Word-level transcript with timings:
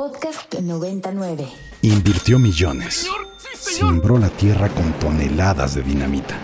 Podcast 0.00 0.54
99. 0.54 1.46
Invirtió 1.82 2.38
millones. 2.38 3.06
Simbró 3.54 4.16
la 4.16 4.30
tierra 4.30 4.70
con 4.70 4.94
toneladas 4.94 5.74
de 5.74 5.82
dinamita. 5.82 6.36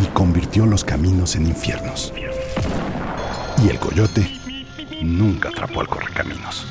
Y 0.00 0.06
convirtió 0.14 0.66
los 0.66 0.84
caminos 0.84 1.34
en 1.34 1.48
infiernos. 1.48 2.12
Y 3.64 3.70
el 3.70 3.80
coyote 3.80 4.30
nunca 5.02 5.48
atrapó 5.48 5.80
al 5.80 5.88
correcaminos. 5.88 6.64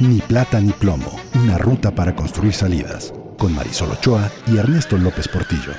Ni 0.00 0.22
plata 0.22 0.62
ni 0.62 0.72
plomo. 0.72 1.20
Una 1.34 1.58
ruta 1.58 1.94
para 1.94 2.16
construir 2.16 2.54
salidas. 2.54 3.12
Con 3.36 3.54
Marisol 3.54 3.90
Ochoa 3.90 4.32
y 4.46 4.56
Ernesto 4.56 4.96
López 4.96 5.28
Portillo. 5.28 5.74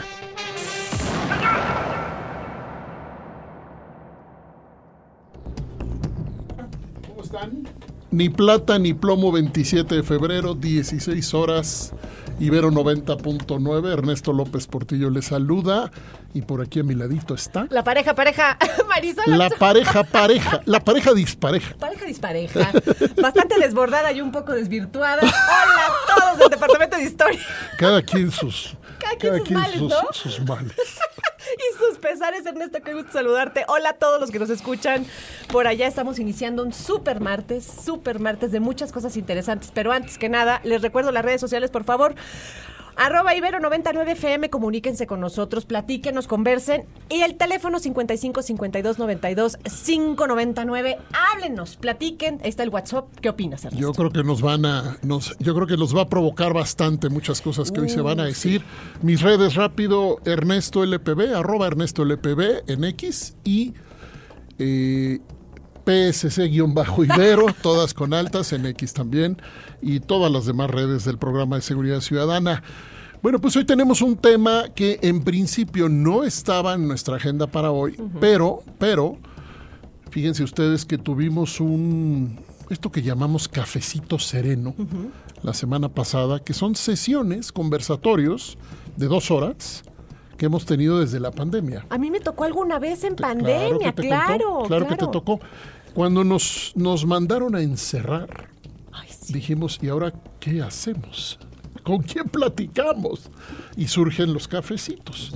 Ni 8.12 8.30
plata 8.30 8.80
ni 8.80 8.94
plomo 8.96 9.32
27 9.32 9.96
de 9.96 10.04
febrero, 10.04 10.55
16 10.55 11.34
horas. 11.36 11.94
Ibero 12.40 12.72
90.9, 12.72 13.91
Ernesto 13.91 14.32
López 14.32 14.66
Portillo 14.66 15.09
le 15.09 15.22
saluda 15.22 15.91
y 16.34 16.41
por 16.41 16.62
aquí 16.62 16.80
a 16.80 16.84
mi 16.84 16.95
ladito 16.95 17.35
está 17.35 17.68
La 17.70 17.84
pareja, 17.84 18.16
pareja, 18.16 18.58
Marisol. 18.88 19.38
la 19.38 19.49
pareja 19.49 20.04
pareja, 20.05 20.62
la 20.66 20.80
pareja 20.80 21.13
dispareja. 21.13 21.76
Pareja 21.77 22.05
dispareja, 22.05 22.72
bastante 23.22 23.59
desbordada 23.59 24.13
y 24.13 24.21
un 24.21 24.32
poco 24.32 24.54
desvirtuada. 24.54 25.21
Hola 25.21 25.32
a 25.34 26.16
todos 26.16 26.40
del 26.40 26.49
Departamento 26.49 26.96
de 26.96 27.04
Historia 27.04 27.40
Cada 27.77 28.02
quien 28.02 28.32
sus 28.32 28.73
Cada 28.99 29.18
quien 29.18 29.38
sus 29.46 29.52
males, 29.52 29.77
sus, 29.80 29.90
¿no? 29.90 29.98
sus 30.13 30.40
males. 30.48 30.73
y 31.58 31.77
sus 31.77 31.98
pesares, 31.98 32.45
Ernesto, 32.45 32.80
qué 32.84 32.94
gusto 32.94 33.12
saludarte. 33.13 33.66
Hola 33.67 33.90
a 33.90 33.94
todos 33.94 34.20
los 34.20 34.31
que 34.31 34.40
nos 34.40 34.49
escuchan. 34.49 35.05
Por 35.52 35.67
allá 35.67 35.88
estamos 35.88 36.20
iniciando 36.20 36.63
un 36.63 36.73
super 36.73 37.20
martes, 37.20 37.66
super 37.66 38.20
martes 38.20 38.52
de 38.52 38.59
muchas 38.59 38.91
cosas 38.91 39.17
interesantes. 39.17 39.71
Pero 39.73 39.91
antes 39.91 40.17
que 40.17 40.30
nada, 40.30 40.62
les 40.63 40.81
recuerdo 40.81 41.12
las 41.12 41.26
redes 41.26 41.41
sociales, 41.41 41.71
por 41.71 41.84
favor. 41.84 42.16
Arroba 42.99 43.34
Ibero99FM, 43.34 44.49
comuníquense 44.49 45.07
con 45.07 45.21
nosotros, 45.21 45.63
platíquenos, 45.63 46.27
conversen. 46.27 46.84
Y 47.07 47.21
el 47.21 47.37
teléfono 47.37 47.79
55 47.79 48.41
52 48.41 48.99
92 48.99 49.57
599. 49.85 50.98
Háblenos, 51.13 51.77
platiquen. 51.77 52.41
Ahí 52.43 52.49
está 52.49 52.63
el 52.63 52.70
WhatsApp. 52.70 53.05
¿Qué 53.21 53.29
opinas, 53.29 53.63
Ernesto? 53.63 53.87
Yo 53.87 53.93
creo 53.93 54.12
que 54.12 54.21
nos 54.26 54.41
van 54.41 54.65
a, 54.65 54.98
nos, 55.01 55.34
yo 55.40 55.55
creo 55.55 55.65
que 55.65 55.77
nos 55.77 55.96
va 55.96 56.01
a 56.01 56.09
provocar 56.09 56.54
bastante 56.54 57.07
muchas 57.07 57.40
cosas 57.40 57.71
que 57.71 57.79
hoy 57.79 57.87
se 57.87 58.01
van 58.01 58.20
a 58.20 58.26
decir. 58.26 58.65
Mis 59.02 59.21
redes 59.21 59.55
rápido, 59.55 60.20
Ernesto 60.26 60.84
LPB, 60.84 61.35
arroba 61.37 61.68
Ernesto 61.68 62.04
LPB 62.04 62.70
en 62.70 62.84
X 62.84 63.37
y 63.46 63.76
eh, 64.57 65.19
PSC-Ibero, 65.90 67.47
todas 67.63 67.95
con 67.95 68.13
altas 68.13 68.53
en 68.53 68.68
X 68.68 68.94
también, 68.94 69.41
y 69.81 70.00
todas 70.00 70.31
las 70.31 70.46
demás 70.46 70.69
redes 70.69 71.03
del 71.03 71.18
programa 71.18 71.56
de 71.56 71.63
seguridad 71.63 72.01
ciudadana. 72.01 72.62
Bueno, 73.23 73.40
pues 73.40 73.56
hoy 73.56 73.66
tenemos 73.66 74.03
un 74.03 74.16
tema 74.16 74.66
que 74.75 75.00
en 75.01 75.23
principio 75.23 75.90
no 75.90 76.23
estaba 76.23 76.75
en 76.75 76.88
nuestra 76.88 77.16
agenda 77.16 77.47
para 77.47 77.72
hoy, 77.72 77.97
pero, 78.22 78.62
pero, 78.78 79.18
fíjense 80.12 80.44
ustedes 80.44 80.85
que 80.85 81.00
tuvimos 81.00 81.59
un, 81.59 82.40
esto 82.69 82.91
que 82.91 83.01
llamamos 83.01 83.47
cafecito 83.47 84.19
sereno 84.19 84.75
la 85.41 85.56
semana 85.56 85.90
pasada, 85.90 86.40
que 86.40 86.53
son 86.53 86.75
sesiones, 86.75 87.51
conversatorios 87.51 88.59
de 88.96 89.07
dos 89.07 89.31
horas 89.31 89.84
que 90.40 90.46
hemos 90.46 90.66
tenido 90.66 91.00
desde 91.00 91.19
la 91.19 91.31
pandemia. 91.31 91.85
A 91.90 91.97
mí 91.97 92.09
me 92.09 92.22
tocó 92.22 92.46
alguna 92.46 92.79
vez 92.79 93.03
en 93.03 93.16
pandemia, 93.16 93.91
claro. 93.91 94.63
claro, 94.66 94.88
que 94.88 94.96
te 94.96 95.07
tocó. 95.07 95.40
Cuando 95.94 96.23
nos, 96.23 96.73
nos 96.75 97.06
mandaron 97.06 97.56
a 97.56 97.62
encerrar, 97.62 98.50
Ay, 98.91 99.09
sí. 99.09 99.34
dijimos, 99.34 99.79
¿y 99.81 99.90
ahora 99.90 100.13
qué 100.40 100.62
hacemos? 100.62 101.40
¿Con 101.84 102.03
quién 102.03 102.25
platicamos? 102.25 103.29
Y 103.75 103.88
surgen 103.88 104.34
los 104.34 104.47
cafecitos. 104.47 105.34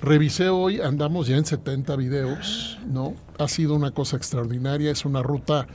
Revisé 0.00 0.48
hoy, 0.48 0.80
andamos 0.80 1.28
ya 1.28 1.36
en 1.36 1.44
70 1.44 1.94
videos, 1.96 2.78
¿no? 2.86 3.14
Ha 3.38 3.46
sido 3.48 3.74
una 3.74 3.92
cosa 3.92 4.16
extraordinaria, 4.16 4.90
es 4.90 5.04
una 5.04 5.22
ruta 5.22 5.66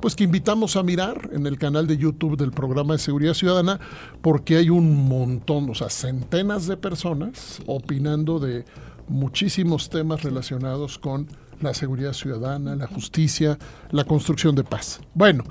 pues 0.00 0.16
que 0.16 0.24
invitamos 0.24 0.76
a 0.76 0.82
mirar 0.82 1.30
en 1.32 1.46
el 1.46 1.56
canal 1.58 1.86
de 1.86 1.96
YouTube 1.96 2.36
del 2.36 2.50
programa 2.50 2.94
de 2.94 2.98
Seguridad 2.98 3.32
Ciudadana, 3.32 3.80
porque 4.20 4.56
hay 4.56 4.68
un 4.68 5.08
montón, 5.08 5.70
o 5.70 5.74
sea, 5.74 5.88
centenas 5.88 6.66
de 6.66 6.76
personas 6.76 7.62
opinando 7.66 8.38
de 8.38 8.64
muchísimos 9.08 9.88
temas 9.88 10.22
relacionados 10.22 10.98
con 10.98 11.26
la 11.60 11.74
seguridad 11.74 12.12
ciudadana, 12.12 12.76
la 12.76 12.86
justicia, 12.86 13.58
la 13.90 14.04
construcción 14.04 14.54
de 14.54 14.64
paz. 14.64 15.00
Bueno, 15.14 15.44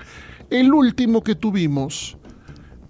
el 0.49 0.73
último 0.73 1.23
que 1.23 1.35
tuvimos 1.35 2.17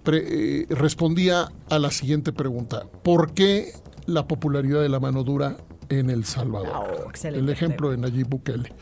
pre- 0.02 0.62
eh, 0.62 0.66
respondía 0.70 1.48
a 1.70 1.78
la 1.78 1.90
siguiente 1.90 2.32
pregunta. 2.32 2.84
¿Por 3.02 3.32
qué 3.32 3.72
la 4.06 4.26
popularidad 4.26 4.82
de 4.82 4.88
la 4.88 5.00
mano 5.00 5.22
dura 5.22 5.56
en 5.88 6.10
El 6.10 6.24
Salvador? 6.24 6.72
Oh, 6.74 7.28
el 7.28 7.48
ejemplo 7.48 7.90
de 7.90 7.98
Nayib 7.98 8.28
Bukele. 8.28 8.72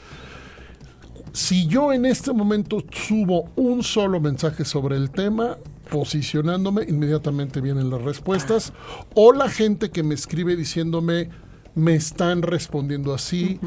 Si 1.33 1.67
yo 1.67 1.93
en 1.93 2.05
este 2.05 2.33
momento 2.33 2.83
subo 2.91 3.51
un 3.57 3.83
solo 3.83 4.21
mensaje 4.21 4.65
sobre 4.67 4.97
el 4.97 5.11
tema, 5.11 5.57
posicionándome, 5.91 6.85
inmediatamente 6.89 7.61
vienen 7.61 7.89
las 7.89 8.03
respuestas. 8.03 8.73
O 9.15 9.33
la 9.33 9.49
gente 9.49 9.91
que 9.91 10.03
me 10.03 10.15
escribe 10.15 10.57
diciéndome, 10.57 11.31
me 11.75 11.95
están 11.95 12.43
respondiendo 12.43 13.15
así, 13.15 13.59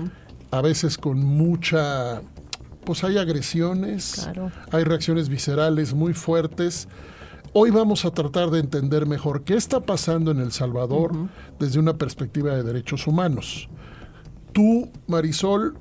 a 0.57 0.61
veces 0.61 0.97
con 0.97 1.19
mucha... 1.19 2.21
Pues 2.85 3.03
hay 3.03 3.17
agresiones, 3.17 4.21
Claro. 4.23 4.51
hay 4.71 4.83
reacciones 4.83 5.27
viscerales 5.27 5.93
muy 5.95 6.13
fuertes. 6.13 6.87
Hoy 7.51 7.71
vamos 7.71 8.05
a 8.05 8.11
tratar 8.11 8.51
de 8.51 8.59
entender 8.59 9.07
mejor 9.07 9.43
qué 9.43 9.55
está 9.55 9.79
pasando 9.79 10.29
en 10.29 10.39
El 10.39 10.51
Salvador 10.51 11.11
desde 11.59 11.79
una 11.79 11.97
perspectiva 11.97 12.53
de 12.55 12.61
derechos 12.61 13.07
humanos. 13.07 13.69
Tú, 14.53 14.91
Marisol, 15.07 15.75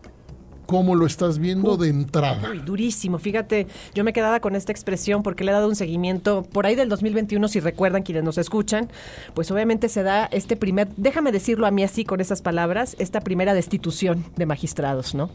¿cómo 0.66 0.94
lo 0.94 1.06
estás 1.06 1.38
viendo 1.38 1.76
de 1.76 1.88
entrada? 1.88 2.50
Uy, 2.50 2.58
durísimo. 2.60 3.18
Fíjate, 3.18 3.66
yo 3.94 4.04
me 4.04 4.12
quedaba 4.12 4.40
con 4.40 4.56
esta 4.56 4.72
expresión 4.72 5.22
porque 5.22 5.44
le 5.44 5.50
he 5.50 5.54
dado 5.54 5.68
un 5.68 5.76
seguimiento 5.76 6.42
por 6.42 6.66
ahí 6.66 6.74
del 6.74 6.88
2021, 6.88 7.48
si 7.48 7.60
recuerdan 7.60 8.02
quienes 8.02 8.24
nos 8.24 8.38
escuchan, 8.38 8.88
pues 9.34 9.50
obviamente 9.50 9.88
se 9.88 10.02
da 10.02 10.26
este 10.26 10.56
primer, 10.56 10.88
déjame 10.96 11.32
decirlo 11.32 11.66
a 11.66 11.70
mí 11.70 11.82
así 11.82 12.04
con 12.04 12.20
esas 12.20 12.42
palabras, 12.42 12.96
esta 12.98 13.20
primera 13.20 13.54
destitución 13.54 14.24
de 14.36 14.46
magistrados, 14.46 15.14
¿no? 15.14 15.30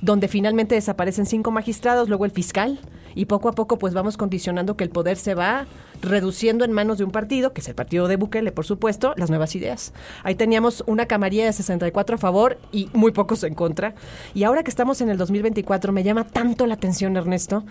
Donde 0.00 0.28
finalmente 0.28 0.74
desaparecen 0.74 1.26
cinco 1.26 1.50
magistrados, 1.50 2.08
luego 2.08 2.24
el 2.24 2.32
fiscal, 2.32 2.80
y 3.14 3.26
poco 3.26 3.48
a 3.48 3.52
poco 3.52 3.78
pues 3.78 3.94
vamos 3.94 4.16
condicionando 4.16 4.76
que 4.76 4.84
el 4.84 4.90
poder 4.90 5.16
se 5.16 5.34
va 5.34 5.66
reduciendo 6.00 6.64
en 6.64 6.72
manos 6.72 6.98
de 6.98 7.04
un 7.04 7.10
partido, 7.10 7.52
que 7.52 7.60
es 7.60 7.68
el 7.68 7.74
partido 7.74 8.08
de 8.08 8.16
Bukele, 8.16 8.52
por 8.52 8.64
supuesto, 8.64 9.14
las 9.16 9.30
nuevas 9.30 9.54
ideas. 9.54 9.92
Ahí 10.24 10.34
teníamos 10.34 10.82
una 10.86 11.06
camarilla 11.06 11.44
de 11.44 11.52
64 11.52 12.16
a 12.16 12.18
favor 12.18 12.58
y 12.72 12.88
muy 12.92 13.12
pocos 13.12 13.44
en 13.44 13.54
contra. 13.54 13.94
Y 14.34 14.44
ahora 14.44 14.62
que 14.62 14.70
estamos 14.70 15.00
en 15.00 15.08
el 15.10 15.18
2024, 15.18 15.92
me 15.92 16.02
llama 16.02 16.24
tanto 16.24 16.66
la 16.66 16.74
atención, 16.74 17.16
Ernesto, 17.16 17.64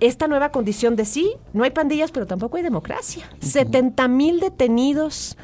esta 0.00 0.26
nueva 0.28 0.50
condición 0.50 0.96
de 0.96 1.04
sí, 1.04 1.34
no 1.52 1.62
hay 1.64 1.70
pandillas, 1.70 2.10
pero 2.10 2.26
tampoco 2.26 2.56
hay 2.56 2.62
democracia. 2.62 3.28
70 3.40 4.08
mil 4.08 4.40
detenidos 4.40 5.36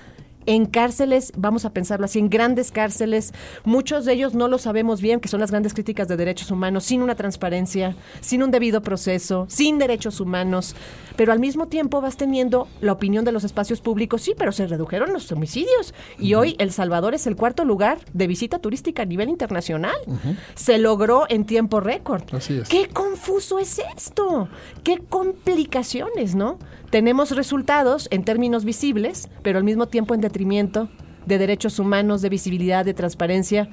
en 0.47 0.67
cárceles, 0.67 1.33
vamos 1.37 1.65
a 1.65 1.71
pensarlo 1.71 2.07
así, 2.07 2.19
en 2.19 2.31
grandes 2.31 2.71
cárceles. 2.71 3.34
Muchos 3.65 4.05
de 4.05 4.12
ellos 4.15 4.34
no 4.34 4.49
lo 4.49 4.59
sabemos 4.59 5.01
bien, 5.01 5.21
que 5.21 5.29
son 5.29 5.41
las 5.41 5.51
grandes 5.51 5.75
críticas 5.75 6.09
de 6.09 6.17
derechos 6.17 6.51
humanos, 6.51 6.84
sin 6.84 7.03
una 7.03 7.15
transparencia, 7.15 7.97
sin 8.21 8.43
un 8.43 8.51
debido 8.51 8.83
proceso, 8.83 9.47
sin 9.49 9.79
derechos 9.79 10.21
humanos. 10.21 10.75
Pero 11.17 11.33
al 11.33 11.41
mismo 11.41 11.69
tiempo 11.69 12.01
vas 12.01 12.17
teniendo 12.17 12.69
la 12.81 12.93
opinión 12.93 13.25
de 13.25 13.33
los 13.33 13.45
espacios 13.45 13.81
públicos, 13.81 14.23
sí, 14.23 14.35
pero 14.37 14.53
se 14.53 14.67
redujeron 14.67 15.12
los 15.12 15.31
homicidios. 15.33 15.95
Y 16.19 16.35
hoy 16.35 16.56
El 16.59 16.73
Salvador 16.73 17.15
es 17.15 17.27
el 17.27 17.37
cuarto 17.37 17.65
lugar 17.65 17.99
de 18.12 18.27
visita 18.27 18.59
turística 18.59 19.03
a 19.03 19.06
nivel 19.06 19.29
internacional. 19.29 19.97
Se 20.55 20.79
logró 20.79 21.25
en 21.29 21.45
tiempo 21.45 21.81
récord. 21.81 22.23
Así 22.33 22.59
es. 22.59 22.69
¿Qué 22.69 22.89
confuso 22.89 23.59
es 23.59 23.81
esto? 23.97 24.49
¿Qué 24.85 24.99
complicaciones, 24.99 26.35
no? 26.35 26.59
Tenemos 26.96 27.31
resultados 27.32 28.08
en 28.10 28.25
términos 28.25 28.64
visibles, 28.64 29.28
pero 29.43 29.58
al 29.58 29.64
mismo 29.64 29.87
tiempo 29.87 30.14
en 30.14 30.22
detrimento 30.22 30.88
de 31.26 31.37
derechos 31.37 31.78
humanos, 31.78 32.22
de 32.22 32.31
visibilidad, 32.31 32.87
de 32.87 32.94
transparencia. 32.94 33.69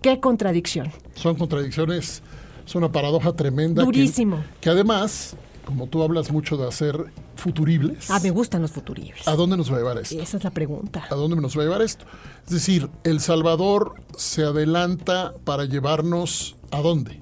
¿Qué 0.00 0.18
contradicción? 0.18 0.90
Son 1.14 1.34
contradicciones, 1.36 2.22
es 2.66 2.74
una 2.74 2.90
paradoja 2.90 3.34
tremenda. 3.34 3.82
que- 3.82 3.84
Durísimo. 3.84 4.42
Que, 4.62 4.70
además, 4.70 5.36
como 5.66 5.88
tú 5.88 6.02
hablas 6.02 6.32
mucho 6.32 6.56
de 6.56 6.66
hacer 6.66 7.04
futuribles, 7.36 8.10
Ah, 8.10 8.18
me 8.22 8.30
gustan 8.30 8.62
los 8.62 8.70
futuribles. 8.72 9.28
¿a 9.28 9.34
dónde 9.36 9.58
nos 9.58 9.70
va 9.70 9.74
a 9.76 9.78
llevar 9.80 9.98
esto? 9.98 10.18
Esa 10.18 10.38
es 10.38 10.44
la 10.44 10.50
pregunta. 10.50 11.04
¿A 11.10 11.14
dónde 11.16 11.36
nos 11.36 11.54
va 11.58 11.60
a 11.60 11.64
llevar 11.66 11.82
esto? 11.82 12.06
Es 12.46 12.50
decir, 12.54 12.88
El 13.02 13.20
Salvador 13.20 13.96
se 14.16 14.42
adelanta 14.42 15.34
para 15.44 15.66
llevarnos 15.66 16.56
a 16.70 16.80
dónde. 16.80 17.20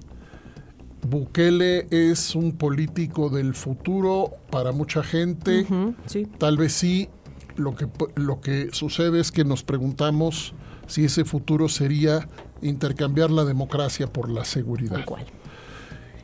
Bukele 1.06 1.86
es 1.90 2.34
un 2.34 2.52
político 2.52 3.28
del 3.28 3.54
futuro 3.54 4.30
para 4.50 4.72
mucha 4.72 5.02
gente. 5.02 5.66
Sí. 6.06 6.26
Tal 6.38 6.56
vez 6.56 6.72
sí. 6.72 7.08
Lo 7.56 7.74
que, 7.74 7.86
lo 8.14 8.40
que 8.40 8.70
sucede 8.72 9.20
es 9.20 9.30
que 9.30 9.44
nos 9.44 9.62
preguntamos 9.62 10.54
si 10.86 11.04
ese 11.04 11.24
futuro 11.24 11.68
sería 11.68 12.26
intercambiar 12.62 13.30
la 13.30 13.44
democracia 13.44 14.06
por 14.06 14.30
la 14.30 14.44
seguridad. 14.44 15.04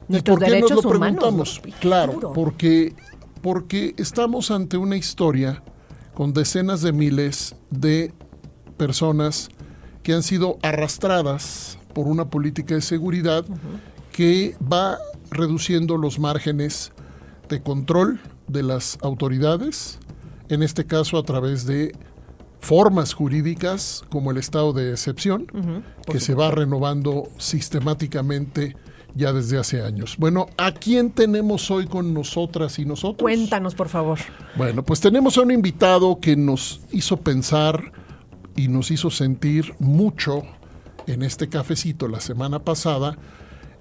¿Y 0.08 0.22
por 0.22 0.42
qué 0.42 0.60
nos 0.60 0.70
lo 0.70 0.82
preguntamos? 0.82 1.60
Claro, 1.80 2.32
porque, 2.32 2.94
porque 3.42 3.94
estamos 3.98 4.50
ante 4.50 4.78
una 4.78 4.96
historia 4.96 5.62
con 6.14 6.32
decenas 6.32 6.80
de 6.80 6.92
miles 6.92 7.54
de 7.70 8.12
personas 8.78 9.50
que 10.02 10.14
han 10.14 10.22
sido 10.22 10.58
arrastradas 10.62 11.78
por 11.92 12.06
una 12.06 12.30
política 12.30 12.74
de 12.74 12.80
seguridad 12.80 13.44
que 14.18 14.56
va 14.60 14.98
reduciendo 15.30 15.96
los 15.96 16.18
márgenes 16.18 16.90
de 17.48 17.62
control 17.62 18.18
de 18.48 18.64
las 18.64 18.98
autoridades, 19.00 20.00
en 20.48 20.64
este 20.64 20.86
caso 20.86 21.18
a 21.18 21.22
través 21.22 21.66
de 21.66 21.94
formas 22.58 23.14
jurídicas 23.14 24.02
como 24.10 24.32
el 24.32 24.38
estado 24.38 24.72
de 24.72 24.90
excepción, 24.90 25.46
que 26.10 26.18
se 26.18 26.34
va 26.34 26.50
renovando 26.50 27.28
sistemáticamente 27.38 28.74
ya 29.14 29.32
desde 29.32 29.56
hace 29.56 29.82
años. 29.82 30.16
Bueno, 30.18 30.48
¿a 30.56 30.72
quién 30.72 31.12
tenemos 31.12 31.70
hoy 31.70 31.86
con 31.86 32.12
nosotras 32.12 32.80
y 32.80 32.84
nosotros? 32.84 33.22
Cuéntanos, 33.22 33.76
por 33.76 33.88
favor. 33.88 34.18
Bueno, 34.56 34.84
pues 34.84 34.98
tenemos 34.98 35.38
a 35.38 35.42
un 35.42 35.52
invitado 35.52 36.18
que 36.18 36.34
nos 36.34 36.80
hizo 36.90 37.18
pensar 37.18 37.92
y 38.56 38.66
nos 38.66 38.90
hizo 38.90 39.10
sentir 39.10 39.76
mucho 39.78 40.42
en 41.06 41.22
este 41.22 41.48
cafecito 41.48 42.08
la 42.08 42.20
semana 42.20 42.58
pasada. 42.58 43.16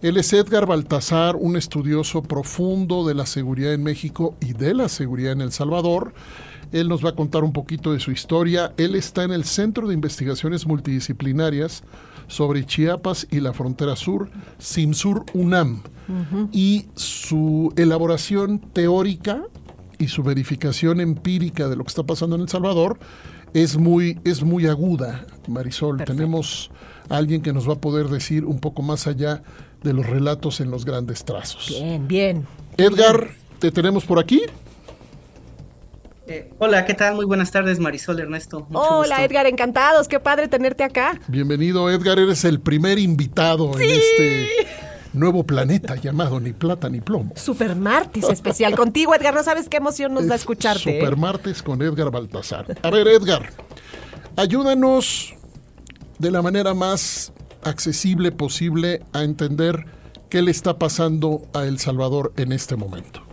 Él 0.04 0.18
es 0.18 0.32
Edgar 0.32 0.68
Baltasar, 0.68 1.36
un 1.36 1.56
estudioso 1.56 2.22
profundo 2.22 3.08
de 3.08 3.16
la 3.16 3.26
seguridad 3.26 3.74
en 3.74 3.82
México 3.82 4.36
y 4.40 4.54
de 4.54 4.76
la 4.76 4.90
seguridad 4.90 5.32
en 5.32 5.42
El 5.42 5.52
Salvador. 5.52 6.14
Él 6.72 6.88
nos 6.88 7.04
va 7.04 7.10
a 7.10 7.16
contar 7.16 7.44
un 7.44 7.52
poquito 7.52 7.94
de 7.94 8.00
su 8.00 8.12
historia. 8.12 8.74
Él 8.78 8.94
está 8.94 9.24
en 9.24 9.32
el 9.32 9.44
Centro 9.44 9.88
de 9.88 9.96
Investigaciones 9.96 10.68
Multidisciplinarias 10.68 11.84
sobre 12.28 12.64
Chiapas 12.64 13.26
y 13.32 13.40
la 13.40 13.54
frontera 13.54 13.96
sur, 13.96 14.30
Simsur 14.60 15.26
UNAM. 15.34 15.82
Y 16.52 16.86
su 16.94 17.74
elaboración 17.76 18.60
teórica 18.60 19.42
y 19.98 20.10
su 20.10 20.22
verificación 20.22 21.02
empírica 21.02 21.68
de 21.70 21.76
lo 21.76 21.84
que 21.84 21.90
está 21.90 22.04
pasando 22.04 22.36
en 22.36 22.44
El 22.44 22.50
Salvador 22.50 23.00
es 23.54 23.78
muy, 23.78 24.20
es 24.24 24.44
muy 24.44 24.68
aguda, 24.68 25.26
Marisol. 25.48 26.04
Tenemos 26.04 26.70
a 27.10 27.18
alguien 27.18 27.42
que 27.42 27.54
nos 27.54 27.68
va 27.68 27.74
a 27.74 27.82
poder 27.82 28.08
decir 28.10 28.46
un 28.46 28.60
poco 28.60 28.82
más 28.84 29.08
allá 29.08 29.42
de 29.88 29.94
los 29.94 30.06
relatos 30.06 30.60
en 30.60 30.70
los 30.70 30.84
grandes 30.84 31.24
trazos. 31.24 31.70
Bien, 31.70 32.08
bien. 32.08 32.48
Edgar, 32.76 33.30
¿te 33.58 33.72
tenemos 33.72 34.04
por 34.06 34.20
aquí? 34.20 34.42
Eh, 36.28 36.52
hola, 36.60 36.86
¿qué 36.86 36.94
tal? 36.94 37.16
Muy 37.16 37.24
buenas 37.24 37.52
tardes, 37.52 37.80
Marisol 37.80 38.20
Ernesto. 38.20 38.68
hola, 38.74 39.24
Edgar, 39.24 39.48
encantados. 39.48 40.10
Qué 40.10 40.20
padre 40.20 40.50
tenerte 40.50 40.84
acá. 40.84 41.18
Bienvenido, 41.30 41.90
Edgar. 41.90 42.20
Eres 42.20 42.44
el 42.44 42.60
primer 42.60 43.00
invitado 43.00 43.80
en 43.80 43.90
este 43.90 44.50
nuevo 45.14 45.46
planeta 45.46 45.96
llamado 45.96 46.42
Ni 46.42 46.52
Plata 46.52 46.90
ni 46.90 47.00
Plomo. 47.00 47.32
Super 47.38 47.74
Martes 47.78 48.26
especial 48.30 48.76
contigo, 48.76 49.16
Edgar. 49.16 49.34
No 49.34 49.44
sabes 49.44 49.70
qué 49.70 49.78
emoción 49.78 50.14
nos 50.14 50.28
da 50.28 50.36
escucharte. 50.36 50.98
¿eh? 50.98 51.00
Super 51.00 51.16
Martes 51.16 51.64
con 51.64 51.82
Edgar 51.82 52.12
Baltasar. 52.12 52.78
A 52.84 52.90
ver, 52.90 53.08
Edgar, 53.08 53.50
ayúdanos 54.36 55.34
de 56.20 56.30
la 56.30 56.42
manera 56.42 56.74
más 56.74 57.32
accesible 57.70 58.32
posible 58.32 59.02
a 59.14 59.24
entender 59.24 59.86
qué 60.30 60.42
le 60.42 60.52
está 60.52 60.78
pasando 60.78 61.48
a 61.54 61.64
El 61.66 61.80
Salvador 61.80 62.34
en 62.38 62.52
este 62.52 62.76
momento. 62.76 63.28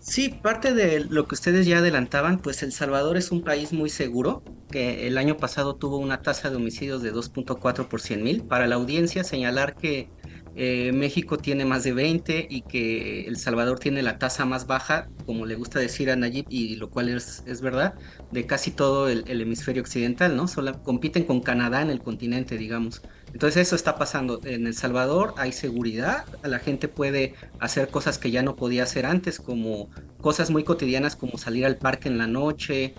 Sí, 0.00 0.28
parte 0.28 0.74
de 0.74 1.00
lo 1.00 1.26
que 1.26 1.34
ustedes 1.34 1.66
ya 1.66 1.78
adelantaban, 1.78 2.38
pues 2.38 2.62
El 2.62 2.72
Salvador 2.72 3.16
es 3.16 3.30
un 3.30 3.42
país 3.42 3.72
muy 3.72 3.88
seguro, 3.88 4.42
que 4.70 5.06
el 5.06 5.16
año 5.16 5.38
pasado 5.38 5.76
tuvo 5.76 5.96
una 5.96 6.20
tasa 6.20 6.50
de 6.50 6.56
homicidios 6.56 7.00
de 7.00 7.12
2.4 7.12 7.88
por 7.88 8.02
100 8.02 8.22
mil. 8.22 8.42
Para 8.42 8.66
la 8.66 8.74
audiencia, 8.74 9.24
señalar 9.24 9.76
que 9.76 10.10
eh, 10.56 10.92
México 10.92 11.36
tiene 11.36 11.64
más 11.64 11.82
de 11.82 11.92
20 11.92 12.46
y 12.48 12.62
que 12.62 13.26
El 13.26 13.36
Salvador 13.36 13.80
tiene 13.80 14.02
la 14.02 14.18
tasa 14.18 14.44
más 14.44 14.66
baja, 14.66 15.08
como 15.26 15.46
le 15.46 15.56
gusta 15.56 15.80
decir 15.80 16.10
a 16.10 16.16
Nayib, 16.16 16.46
y 16.48 16.76
lo 16.76 16.90
cual 16.90 17.08
es, 17.08 17.42
es 17.46 17.60
verdad, 17.60 17.94
de 18.30 18.46
casi 18.46 18.70
todo 18.70 19.08
el, 19.08 19.24
hemisferio 19.28 19.82
occidental, 19.82 20.36
¿no? 20.36 20.46
Solo 20.46 20.80
compiten 20.82 21.24
con 21.24 21.40
Canadá 21.40 21.82
en 21.82 21.90
el 21.90 22.00
continente, 22.00 22.56
digamos. 22.56 23.02
Entonces 23.32 23.66
eso 23.66 23.74
está 23.74 23.98
pasando. 23.98 24.40
En 24.44 24.66
El 24.66 24.74
Salvador 24.74 25.34
hay 25.38 25.50
seguridad, 25.52 26.24
la 26.42 26.60
gente 26.60 26.86
puede 26.86 27.34
hacer 27.58 27.88
cosas 27.88 28.18
que 28.18 28.30
ya 28.30 28.42
no 28.42 28.54
podía 28.54 28.84
hacer 28.84 29.06
antes, 29.06 29.40
como 29.40 29.90
cosas 30.20 30.50
muy 30.50 30.64
cotidianas 30.64 31.16
como 31.16 31.36
salir 31.36 31.66
al 31.66 31.76
parque 31.76 32.08
en 32.08 32.16
la 32.16 32.26
noche, 32.26 32.94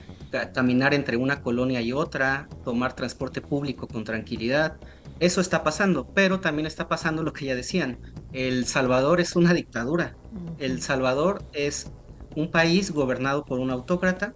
caminar 0.53 0.93
entre 0.93 1.17
una 1.17 1.41
colonia 1.41 1.81
y 1.81 1.91
otra, 1.91 2.47
tomar 2.63 2.93
transporte 2.93 3.41
público 3.41 3.87
con 3.87 4.03
tranquilidad. 4.03 4.77
Eso 5.19 5.41
está 5.41 5.63
pasando, 5.63 6.09
pero 6.13 6.39
también 6.39 6.65
está 6.65 6.87
pasando 6.87 7.23
lo 7.23 7.33
que 7.33 7.45
ya 7.45 7.55
decían. 7.55 7.99
El 8.31 8.65
Salvador 8.65 9.21
es 9.21 9.35
una 9.35 9.53
dictadura. 9.53 10.17
El 10.57 10.81
Salvador 10.81 11.45
es 11.51 11.93
un 12.33 12.51
país 12.51 12.91
gobernado 12.91 13.45
por 13.45 13.59
un 13.59 13.71
autócrata, 13.71 14.33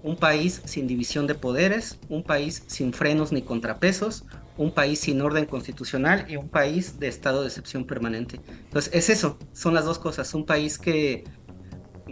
un 0.00 0.18
país 0.18 0.62
sin 0.66 0.86
división 0.86 1.26
de 1.26 1.34
poderes, 1.34 2.00
un 2.08 2.24
país 2.24 2.64
sin 2.68 2.92
frenos 2.92 3.32
ni 3.32 3.44
contrapesos, 3.44 4.24
un 4.56 4.72
país 4.74 5.00
sin 5.00 5.20
orden 5.20 5.46
constitucional 5.46 6.26
y 6.28 6.36
un 6.36 6.48
país 6.50 6.98
de 6.98 7.08
estado 7.08 7.42
de 7.42 7.48
excepción 7.48 7.86
permanente. 7.86 8.40
Entonces, 8.64 8.92
es 8.94 9.10
eso, 9.10 9.42
son 9.52 9.74
las 9.74 9.84
dos 9.84 9.98
cosas. 9.98 10.32
Un 10.34 10.46
país 10.46 10.78
que 10.78 11.24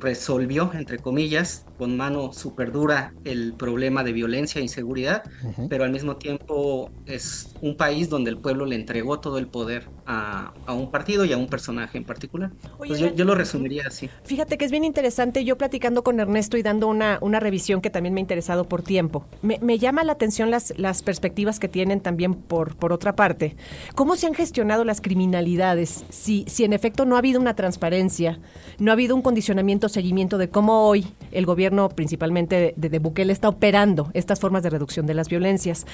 resolvió, 0.02 0.72
entre 0.74 1.00
comillas, 1.00 1.68
con 1.76 1.96
mano 1.96 2.32
súper 2.32 2.72
dura 2.72 3.16
el 3.24 3.56
problema 3.56 4.04
de 4.04 4.12
violencia 4.12 4.58
e 4.60 4.62
inseguridad, 4.62 5.22
pero 5.68 5.84
al 5.84 5.90
mismo 5.92 6.16
tiempo 6.18 6.94
es 7.06 7.56
un 7.60 7.76
país 7.76 8.08
donde 8.08 8.30
el 8.30 8.40
pueblo 8.40 8.66
le 8.66 8.76
entregó 8.76 9.20
todo 9.20 9.38
el 9.38 9.50
poder 9.50 9.90
a, 10.06 10.52
un 10.68 10.90
partido 10.90 11.24
y 11.24 11.32
a 11.32 11.36
un 11.36 11.46
personaje 11.46 11.98
en 11.98 12.04
particular. 12.04 12.50
pues 12.78 12.98
yo, 12.98 13.24
lo 13.24 13.34
resumiría 13.34 13.84
así. 13.86 14.08
Fíjate 14.24 14.58
que 14.58 14.64
es 14.64 14.70
bien 14.70 14.84
interesante, 14.84 15.44
yo 15.44 15.56
platicando 15.56 16.02
con 16.02 16.18
Ernesto 16.20 16.56
y 16.56 16.62
dando 16.62 16.88
una, 16.88 17.18
una 17.20 17.40
revisión 17.40 17.80
que 17.80 17.90
también 17.90 18.14
me 18.14 18.20
ha 18.20 18.22
interesado 18.22 18.68
por 18.68 18.82
tiempo, 18.82 19.24
me, 19.42 19.58
me 19.60 19.78
llama 19.78 20.04
la 20.04 20.12
atención 20.12 20.50
las, 20.50 20.74
las 20.76 21.02
perspectivas 21.02 21.58
que 21.58 21.68
tienen 21.68 22.00
también 22.00 22.34
por, 22.34 22.76
por 22.76 22.92
otra 22.92 23.14
parte. 23.14 23.56
¿Cómo 23.94 24.16
se 24.16 24.26
han 24.26 24.34
gestionado 24.34 24.84
las 24.84 25.00
criminalidades? 25.00 26.04
Si, 26.10 26.44
si 26.48 26.64
en 26.64 26.72
efecto 26.72 27.04
no 27.04 27.16
ha 27.16 27.18
habido 27.18 27.40
una 27.40 27.54
transparencia, 27.54 28.38
no 28.78 28.90
ha 28.90 28.94
habido 28.94 29.14
un 29.14 29.22
condicionamiento, 29.22 29.88
seguimiento 29.88 30.38
de 30.38 30.48
cómo 30.48 30.86
hoy 30.86 31.06
el 31.30 31.46
gobierno, 31.46 31.88
principalmente 31.88 32.74
de, 32.76 32.88
de 32.88 32.98
Bukele, 32.98 33.32
está 33.32 33.48
operando 33.48 34.10
estas 34.14 34.40
formas 34.40 34.62
de 34.62 34.70
reducción 34.70 35.06
de 35.06 35.14
las 35.14 35.28
violencias. 35.28 35.86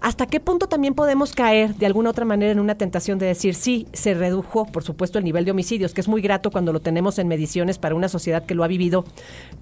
¿Hasta 0.00 0.26
qué 0.26 0.40
punto 0.40 0.68
también 0.68 0.94
podemos 0.94 1.32
caer 1.32 1.74
de 1.74 1.86
alguna 1.86 2.10
otra 2.10 2.24
manera 2.24 2.52
en 2.52 2.60
una 2.60 2.76
tentación 2.76 3.18
de 3.18 3.26
decir, 3.26 3.54
sí, 3.54 3.86
se 3.92 4.14
redujo, 4.14 4.66
por 4.66 4.82
supuesto, 4.82 5.18
el 5.18 5.24
nivel 5.24 5.44
de 5.44 5.50
homicidios, 5.50 5.94
que 5.94 6.00
es 6.00 6.08
muy 6.08 6.20
grato 6.20 6.50
cuando 6.50 6.72
lo 6.72 6.80
tenemos 6.80 7.18
en 7.18 7.28
mediciones 7.28 7.78
para 7.78 7.94
una 7.94 8.08
sociedad 8.08 8.44
que 8.44 8.54
lo 8.54 8.64
ha 8.64 8.68
vivido, 8.68 9.04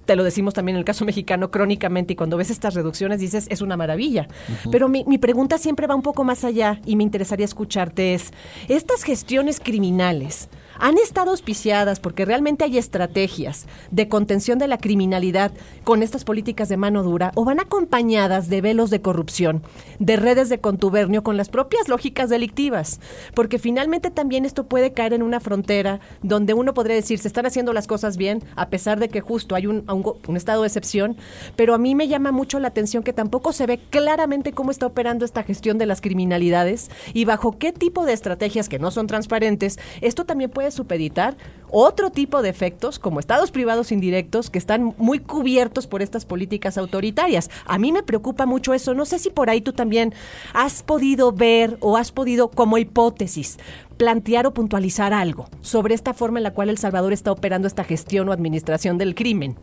te 0.05 0.15
lo 0.15 0.23
decimos 0.23 0.53
también 0.53 0.75
en 0.75 0.79
el 0.79 0.85
caso 0.85 1.05
mexicano, 1.05 1.51
crónicamente, 1.51 2.13
y 2.13 2.15
cuando 2.15 2.37
ves 2.37 2.49
estas 2.49 2.73
reducciones 2.73 3.19
dices, 3.19 3.47
es 3.49 3.61
una 3.61 3.77
maravilla. 3.77 4.27
Pero 4.71 4.89
mi, 4.89 5.03
mi 5.05 5.17
pregunta 5.17 5.57
siempre 5.57 5.87
va 5.87 5.95
un 5.95 6.01
poco 6.01 6.23
más 6.23 6.43
allá 6.43 6.79
y 6.85 6.95
me 6.95 7.03
interesaría 7.03 7.45
escucharte 7.45 8.13
es, 8.13 8.31
estas 8.67 9.03
gestiones 9.03 9.59
criminales, 9.59 10.49
han 10.79 10.97
estado 10.97 11.31
auspiciadas 11.31 11.99
porque 11.99 12.25
realmente 12.25 12.63
hay 12.63 12.77
estrategias 12.77 13.65
de 13.91 14.07
contención 14.07 14.59
de 14.59 14.67
la 14.67 14.77
criminalidad 14.77 15.51
con 15.83 16.03
estas 16.03 16.23
políticas 16.23 16.69
de 16.69 16.77
mano 16.77 17.03
dura 17.03 17.31
o 17.35 17.45
van 17.45 17.59
acompañadas 17.59 18.49
de 18.49 18.61
velos 18.61 18.89
de 18.89 19.01
corrupción, 19.01 19.63
de 19.99 20.15
redes 20.15 20.49
de 20.49 20.59
contubernio 20.59 21.23
con 21.23 21.37
las 21.37 21.49
propias 21.49 21.87
lógicas 21.87 22.29
delictivas, 22.29 22.99
porque 23.33 23.59
finalmente 23.59 24.11
también 24.11 24.45
esto 24.45 24.65
puede 24.65 24.93
caer 24.93 25.13
en 25.13 25.23
una 25.23 25.39
frontera 25.39 25.99
donde 26.21 26.53
uno 26.53 26.73
podría 26.73 26.95
decir 26.95 27.19
se 27.19 27.27
están 27.27 27.45
haciendo 27.45 27.73
las 27.73 27.87
cosas 27.87 28.17
bien 28.17 28.43
a 28.55 28.69
pesar 28.69 28.99
de 28.99 29.09
que 29.09 29.21
justo 29.21 29.55
hay 29.55 29.67
un, 29.67 29.85
un, 30.27 30.37
estado 30.37 30.61
de 30.61 30.67
excepción, 30.67 31.17
pero 31.55 31.73
a 31.73 31.77
mí 31.77 31.95
me 31.95 32.07
llama 32.07 32.31
mucho 32.31 32.59
la 32.59 32.67
atención 32.67 33.03
que 33.03 33.13
tampoco 33.13 33.53
se 33.53 33.65
ve 33.65 33.79
claramente 33.89 34.51
cómo 34.51 34.71
está 34.71 34.85
operando 34.85 35.25
esta 35.25 35.43
gestión 35.43 35.77
de 35.77 35.85
las 35.85 36.01
criminalidades 36.01 36.89
y 37.13 37.25
bajo 37.25 37.57
qué 37.57 37.71
tipo 37.71 38.05
de 38.05 38.13
estrategias 38.13 38.69
que 38.69 38.79
no 38.79 38.91
son 38.91 39.07
transparentes, 39.07 39.79
esto 40.01 40.25
también 40.25 40.49
puede 40.49 40.64
supeditar 40.71 41.37
otro 41.69 42.09
tipo 42.09 42.41
de 42.41 42.49
efectos 42.49 42.99
como 42.99 43.19
estados 43.19 43.51
privados 43.51 43.91
indirectos 43.91 44.49
que 44.49 44.59
están 44.59 44.93
muy 44.97 45.19
cubiertos 45.19 45.87
por 45.87 46.01
estas 46.01 46.25
políticas 46.25 46.77
autoritarias. 46.77 47.49
A 47.65 47.77
mí 47.77 47.91
me 47.91 48.03
preocupa 48.03 48.45
mucho 48.45 48.73
eso. 48.73 48.93
No 48.93 49.05
sé 49.05 49.19
si 49.19 49.29
por 49.29 49.49
ahí 49.49 49.61
tú 49.61 49.73
también 49.73 50.13
has 50.53 50.83
podido 50.83 51.31
ver 51.31 51.77
o 51.81 51.97
has 51.97 52.11
podido 52.11 52.49
como 52.49 52.77
hipótesis 52.77 53.57
plantear 53.97 54.45
o 54.45 54.53
puntualizar 54.53 55.13
algo 55.13 55.47
sobre 55.61 55.95
esta 55.95 56.13
forma 56.13 56.39
en 56.39 56.43
la 56.43 56.53
cual 56.53 56.69
El 56.69 56.77
Salvador 56.77 57.13
está 57.13 57.31
operando 57.31 57.67
esta 57.67 57.83
gestión 57.83 58.29
o 58.29 58.31
administración 58.31 58.97
del 58.97 59.15
crimen. 59.15 59.57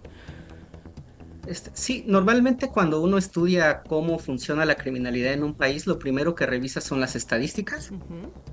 Este, 1.53 1.71
sí, 1.75 2.03
normalmente 2.07 2.69
cuando 2.69 3.03
uno 3.03 3.19
estudia 3.19 3.83
cómo 3.87 4.19
funciona 4.19 4.65
la 4.65 4.75
criminalidad 4.75 5.35
en 5.35 5.43
un 5.43 5.55
país, 5.55 5.87
lo 5.87 5.99
primero 5.99 6.35
que 6.35 6.47
revisa 6.47 6.81
son 6.81 6.99
las 6.99 7.15
estadísticas 7.15 7.91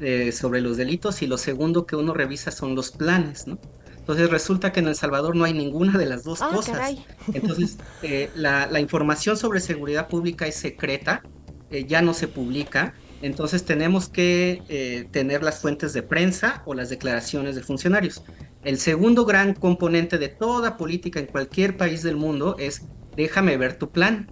eh, 0.01 0.33
sobre 0.33 0.59
los 0.59 0.75
delitos 0.75 1.21
y 1.21 1.27
lo 1.27 1.37
segundo 1.37 1.85
que 1.85 1.95
uno 1.95 2.13
revisa 2.13 2.51
son 2.51 2.75
los 2.75 2.91
planes, 2.91 3.47
¿no? 3.47 3.57
Entonces 3.97 4.29
resulta 4.29 4.73
que 4.73 4.81
en 4.81 4.89
El 4.89 4.95
Salvador 4.95 5.37
no 5.37 5.45
hay 5.45 5.53
ninguna 5.53 5.97
de 5.97 6.07
las 6.07 6.25
dos 6.25 6.41
ah, 6.41 6.49
cosas. 6.53 6.97
Entonces 7.33 7.77
eh, 8.03 8.29
la, 8.35 8.81
información 8.81 9.37
sobre 9.37 9.61
seguridad 9.61 10.09
pública 10.09 10.45
es 10.45 10.55
secreta, 10.55 11.23
eh, 11.69 11.85
ya 11.85 12.01
no 12.01 12.13
se 12.13 12.27
publica 12.27 12.95
Entonces 13.21 13.65
tenemos 13.65 14.09
que 14.09 14.63
eh, 14.69 15.07
tener 15.11 15.43
las 15.43 15.59
fuentes 15.59 15.93
de 15.93 16.03
prensa 16.03 16.61
o 16.65 16.73
las 16.73 16.89
declaraciones 16.89 17.55
de 17.55 17.63
funcionarios. 17.63 18.23
El 18.63 18.77
segundo 18.77 19.25
gran 19.25 19.53
componente 19.53 20.17
de 20.17 20.29
toda 20.29 20.77
política 20.77 21.19
en 21.19 21.27
cualquier 21.27 21.77
país 21.77 22.03
del 22.03 22.15
mundo 22.15 22.55
es 22.59 22.89
déjame 23.15 23.57
ver 23.57 23.77
tu 23.77 23.91
plan, 23.91 24.29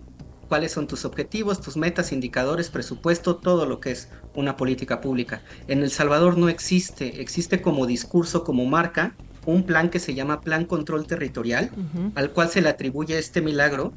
cuáles 0.48 0.72
son 0.72 0.88
tus 0.88 1.06
objetivos, 1.06 1.62
tus 1.62 1.78
metas, 1.78 2.12
indicadores, 2.12 2.70
presupuesto, 2.70 3.38
todo 3.38 3.66
lo 3.66 3.80
que 3.80 3.92
es 3.92 4.10
una 4.34 4.56
política 4.56 5.02
pública. 5.02 5.44
En 5.68 5.84
El 5.84 5.92
Salvador 5.92 6.38
no 6.38 6.50
existe, 6.50 7.22
existe 7.22 7.62
como 7.62 7.86
discurso, 7.86 8.44
como 8.44 8.66
marca, 8.66 9.18
un 9.46 9.66
plan 9.66 9.90
que 9.90 10.00
se 10.00 10.14
llama 10.14 10.42
Plan 10.42 10.66
Control 10.66 11.08
Territorial, 11.08 11.72
al 12.16 12.32
cual 12.32 12.50
se 12.50 12.62
le 12.62 12.70
atribuye 12.70 13.18
este 13.18 13.42
milagro, 13.42 13.94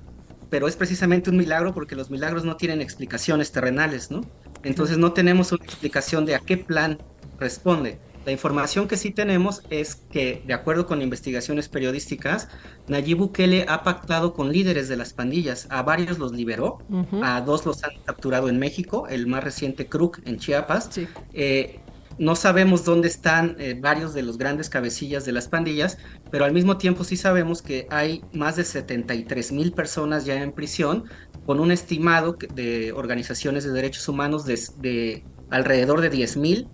pero 0.49 0.69
es 0.69 0.77
precisamente 0.77 1.31
un 1.31 1.37
milagro 1.37 1.75
porque 1.75 1.97
los 1.97 2.11
milagros 2.11 2.45
no 2.45 2.57
tienen 2.57 2.81
explicaciones 2.81 3.53
terrenales, 3.53 4.11
¿no? 4.11 4.21
Entonces 4.63 4.99
no 4.99 5.13
tenemos 5.13 5.53
una 5.53 5.65
explicación 5.65 6.25
de 6.25 6.35
a 6.35 6.41
qué 6.41 6.57
plan 6.57 6.99
responde. 7.39 7.99
La 8.27 8.33
información 8.33 8.87
que 8.87 8.99
sí 8.99 9.13
tenemos 9.13 9.63
es 9.71 9.95
que, 9.95 10.43
de 10.47 10.53
acuerdo 10.53 10.87
con 10.87 11.01
investigaciones 11.01 11.71
periodísticas, 11.71 12.49
Nayib 12.87 13.17
Bukele 13.17 13.65
ha 13.67 13.83
pactado 13.83 14.35
con 14.35 14.53
líderes 14.53 14.89
de 14.89 14.97
las 14.97 15.15
pandillas. 15.15 15.67
A 15.71 15.83
varios 15.83 16.19
los 16.19 16.33
liberó, 16.33 16.79
a 17.23 17.41
dos 17.41 17.65
los 17.65 17.83
han 17.83 17.93
capturado 18.05 18.51
en 18.51 18.59
México, 18.59 19.09
el 19.09 19.27
más 19.27 19.43
reciente 19.43 19.87
Crook 19.87 20.21
en 20.27 20.39
Chiapas. 20.39 20.91
Eh, 21.33 21.81
no 22.21 22.37
sabemos 22.37 22.85
dónde 22.85 23.09
están 23.09 23.57
eh, 23.59 23.75
varios 23.81 24.13
de 24.13 24.23
los 24.23 24.37
grandes 24.37 24.69
cabecillas 24.69 25.25
de 25.25 25.33
las 25.33 25.49
pandillas, 25.49 25.97
pero 26.31 26.45
al 26.45 26.53
mismo 26.53 26.77
tiempo 26.77 27.03
sí 27.03 27.17
sabemos 27.17 27.63
que 27.63 27.87
hay 27.89 28.23
más 28.35 28.57
de 28.57 28.65
73 28.65 29.53
mil 29.53 29.73
personas 29.73 30.27
ya 30.27 30.35
en 30.43 30.53
prisión, 30.53 31.05
con 31.47 31.61
un 31.61 31.73
estimado 31.73 32.37
de 32.55 32.93
organizaciones 32.93 33.65
de 33.65 33.71
derechos 33.71 34.07
humanos 34.07 34.45
de, 34.45 34.61
de 34.81 35.25
alrededor 35.49 36.03
de 36.03 36.11
10 36.11 36.37
mil 36.37 36.69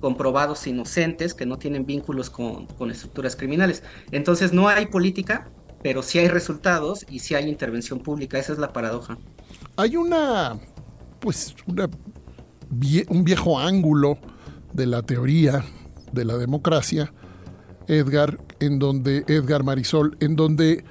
comprobados 0.00 0.66
inocentes 0.66 1.34
que 1.34 1.46
no 1.46 1.56
tienen 1.56 1.86
vínculos 1.86 2.28
con, 2.28 2.66
estructuras 2.90 3.36
criminales. 3.36 3.84
Entonces 4.10 4.52
no 4.52 4.66
hay 4.66 4.86
política, 4.86 5.48
pero 5.84 6.02
sí 6.02 6.18
hay 6.18 6.26
resultados 6.26 7.06
y 7.08 7.20
sí 7.20 7.36
hay 7.36 7.48
intervención 7.48 8.00
pública. 8.00 8.40
Esa 8.40 8.54
es 8.54 8.58
la 8.58 8.72
paradoja. 8.72 9.18
Hay 9.76 9.96
una, 9.96 10.58
pues, 11.20 11.54
un 13.08 13.24
viejo 13.24 13.56
ángulo 13.56 14.18
de 14.72 14.86
la 14.86 15.02
teoría 15.02 15.64
de 16.12 16.24
la 16.24 16.36
democracia, 16.36 17.12
Edgar, 17.86 18.38
en 18.60 18.78
donde, 18.78 19.24
Edgar 19.26 19.64
Marisol, 19.64 20.16
en 20.20 20.36
donde 20.36 20.84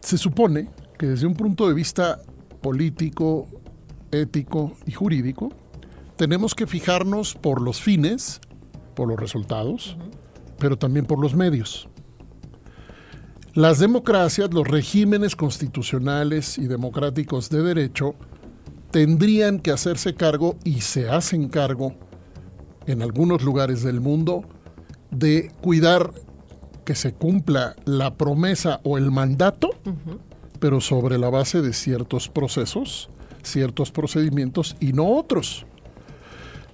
se 0.00 0.18
supone 0.18 0.68
que 0.98 1.06
desde 1.06 1.26
un 1.26 1.34
punto 1.34 1.68
de 1.68 1.74
vista 1.74 2.20
político, 2.60 3.48
ético 4.10 4.76
y 4.86 4.92
jurídico, 4.92 5.50
tenemos 6.16 6.54
que 6.54 6.66
fijarnos 6.66 7.34
por 7.34 7.60
los 7.60 7.80
fines, 7.80 8.40
por 8.94 9.08
los 9.08 9.18
resultados, 9.18 9.96
pero 10.58 10.78
también 10.78 11.06
por 11.06 11.18
los 11.18 11.34
medios. 11.34 11.88
Las 13.54 13.78
democracias, 13.78 14.52
los 14.52 14.66
regímenes 14.66 15.36
constitucionales 15.36 16.58
y 16.58 16.66
democráticos 16.66 17.50
de 17.50 17.62
derecho 17.62 18.14
tendrían 18.90 19.58
que 19.58 19.70
hacerse 19.70 20.14
cargo 20.14 20.56
y 20.64 20.80
se 20.80 21.08
hacen 21.08 21.48
cargo 21.48 21.94
en 22.86 23.02
algunos 23.02 23.42
lugares 23.42 23.82
del 23.82 24.00
mundo 24.00 24.44
de 25.10 25.50
cuidar 25.60 26.12
que 26.84 26.94
se 26.94 27.14
cumpla 27.14 27.76
la 27.84 28.14
promesa 28.16 28.80
o 28.84 28.98
el 28.98 29.10
mandato, 29.10 29.70
pero 30.60 30.80
sobre 30.80 31.18
la 31.18 31.30
base 31.30 31.62
de 31.62 31.72
ciertos 31.72 32.28
procesos, 32.28 33.10
ciertos 33.42 33.90
procedimientos 33.90 34.76
y 34.80 34.92
no 34.92 35.08
otros. 35.08 35.66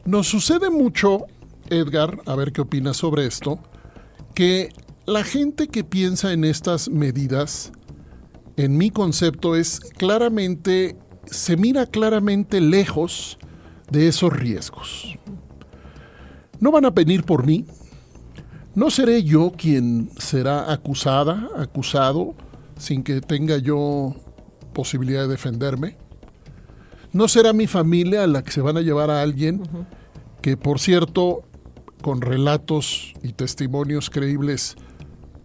Nos 0.05 0.29
sucede 0.29 0.71
mucho, 0.71 1.27
Edgar, 1.69 2.21
a 2.27 2.35
ver 2.35 2.53
qué 2.53 2.63
opinas 2.63 2.97
sobre 2.97 3.27
esto, 3.27 3.61
que 4.35 4.71
la 5.07 5.25
gente 5.25 5.69
que 5.69 5.85
piensa 5.85 6.33
en 6.33 6.45
estas 6.45 6.89
medidas, 6.89 7.73
en 8.57 8.77
mi 8.77 8.91
concepto, 8.91 9.57
es 9.57 9.81
claramente, 9.81 10.97
se 11.27 11.57
mira 11.57 11.87
claramente 11.87 12.61
lejos 12.61 13.39
de 13.91 14.09
esos 14.09 14.33
riesgos. 14.33 15.19
No 16.61 16.71
van 16.71 16.85
a 16.85 16.91
venir 16.91 17.25
por 17.25 17.47
mí, 17.47 17.67
no 18.75 18.91
seré 18.91 19.25
yo 19.25 19.53
quien 19.57 20.11
será 20.17 20.73
acusada, 20.73 21.49
acusado, 21.57 22.35
sin 22.79 23.03
que 23.03 23.21
tenga 23.21 23.59
yo 23.59 24.15
posibilidad 24.73 25.23
de 25.23 25.29
defenderme. 25.29 25.97
No 27.13 27.27
será 27.27 27.53
mi 27.53 27.67
familia 27.67 28.23
a 28.23 28.27
la 28.29 28.43
que 28.43 28.53
se 28.53 28.61
van 28.61 28.77
a 28.77 28.83
llevar 28.83 29.11
a 29.11 29.23
alguien 29.23 29.63
que, 30.41 30.57
por 30.57 30.79
cierto, 30.79 31.43
con 32.01 32.21
relatos 32.21 33.15
y 33.23 33.33
testimonios 33.33 34.09
creíbles, 34.09 34.77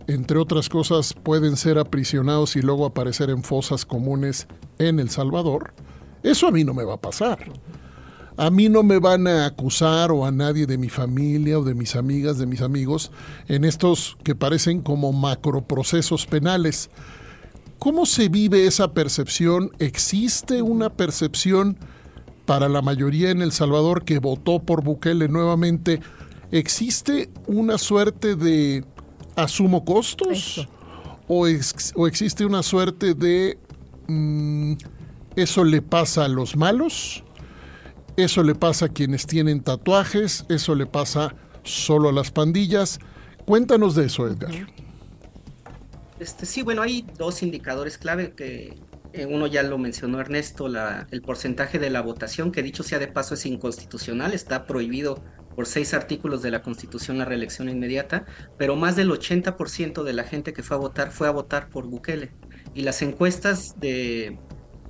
entre 0.07 0.37
otras 0.37 0.69
cosas, 0.69 1.13
pueden 1.13 1.57
ser 1.57 1.79
aprisionados 1.79 2.55
y 2.55 2.61
luego 2.61 2.85
aparecer 2.85 3.31
en 3.31 3.41
fosas 3.41 3.85
comunes 3.85 4.47
en 4.77 4.99
El 4.99 5.09
Salvador. 5.09 5.73
Eso 6.21 6.47
a 6.47 6.51
mí 6.51 6.63
no 6.63 6.73
me 6.73 6.83
va 6.83 6.95
a 6.95 7.01
pasar. 7.01 7.39
A 8.37 8.49
mí 8.49 8.67
no 8.67 8.83
me 8.83 8.99
van 8.99 9.27
a 9.27 9.45
acusar 9.45 10.11
o 10.11 10.25
a 10.25 10.31
nadie 10.31 10.65
de 10.65 10.77
mi 10.77 10.89
familia 10.89 11.57
o 11.57 11.63
de 11.63 11.73
mis 11.73 11.95
amigas, 11.95 12.37
de 12.37 12.45
mis 12.45 12.61
amigos, 12.61 13.11
en 13.47 13.63
estos 13.63 14.17
que 14.23 14.35
parecen 14.35 14.81
como 14.81 15.13
macroprocesos 15.13 16.25
penales. 16.25 16.89
¿Cómo 17.79 18.05
se 18.05 18.27
vive 18.27 18.67
esa 18.67 18.93
percepción? 18.93 19.71
¿Existe 19.79 20.61
una 20.61 20.89
percepción 20.91 21.77
para 22.45 22.67
la 22.67 22.81
mayoría 22.81 23.31
en 23.31 23.41
El 23.41 23.51
Salvador 23.51 24.03
que 24.03 24.19
votó 24.19 24.59
por 24.59 24.83
Bukele 24.83 25.29
nuevamente? 25.29 26.01
¿Existe 26.51 27.29
una 27.47 27.77
suerte 27.77 28.35
de 28.35 28.83
asumo 29.35 29.85
costos? 29.85 30.67
O, 31.27 31.47
existe 31.47 32.45
una 32.45 32.63
suerte 32.63 33.13
de 33.13 33.57
mm, 34.07 34.73
eso 35.35 35.63
le 35.63 35.81
pasa 35.81 36.25
a 36.25 36.27
los 36.27 36.55
malos? 36.55 37.24
¿Eso 38.17 38.43
le 38.43 38.55
pasa 38.55 38.85
a 38.85 38.89
quienes 38.89 39.27
tienen 39.27 39.61
tatuajes? 39.61 40.45
¿Eso 40.47 40.73
le 40.73 40.85
pasa 40.85 41.35
solo 41.63 42.09
a 42.09 42.13
las 42.13 42.31
pandillas? 42.31 42.99
Cuéntanos 43.45 43.95
de 43.95 44.05
eso, 44.05 44.27
Edgar. 44.27 44.51
Este, 46.19 46.45
sí, 46.45 46.61
bueno, 46.61 46.81
hay 46.81 47.05
dos 47.17 47.43
indicadores 47.43 47.97
clave 47.97 48.33
que 48.33 48.77
eh, 49.11 49.25
uno 49.25 49.47
ya 49.47 49.63
lo 49.63 49.77
mencionó 49.77 50.19
Ernesto, 50.21 50.67
el 51.11 51.21
porcentaje 51.21 51.77
de 51.77 51.89
la 51.89 52.01
votación, 52.01 52.51
que 52.51 52.63
dicho 52.63 52.83
sea 52.83 52.99
de 52.99 53.07
paso 53.07 53.33
es 53.33 53.45
inconstitucional, 53.45 54.33
está 54.33 54.65
prohibido 54.65 55.21
por 55.55 55.65
seis 55.65 55.93
artículos 55.93 56.41
de 56.41 56.51
la 56.51 56.61
Constitución 56.61 57.17
la 57.17 57.25
reelección 57.25 57.69
inmediata, 57.69 58.25
pero 58.57 58.75
más 58.75 58.95
del 58.95 59.09
80% 59.09 60.03
de 60.03 60.13
la 60.13 60.23
gente 60.23 60.53
que 60.53 60.63
fue 60.63 60.75
a 60.77 60.79
votar 60.79 61.11
fue 61.11 61.27
a 61.27 61.31
votar 61.31 61.69
por 61.69 61.85
Bukele. 61.87 62.31
Y 62.73 62.81
las 62.81 63.01
encuestas 63.01 63.79
de, 63.79 64.37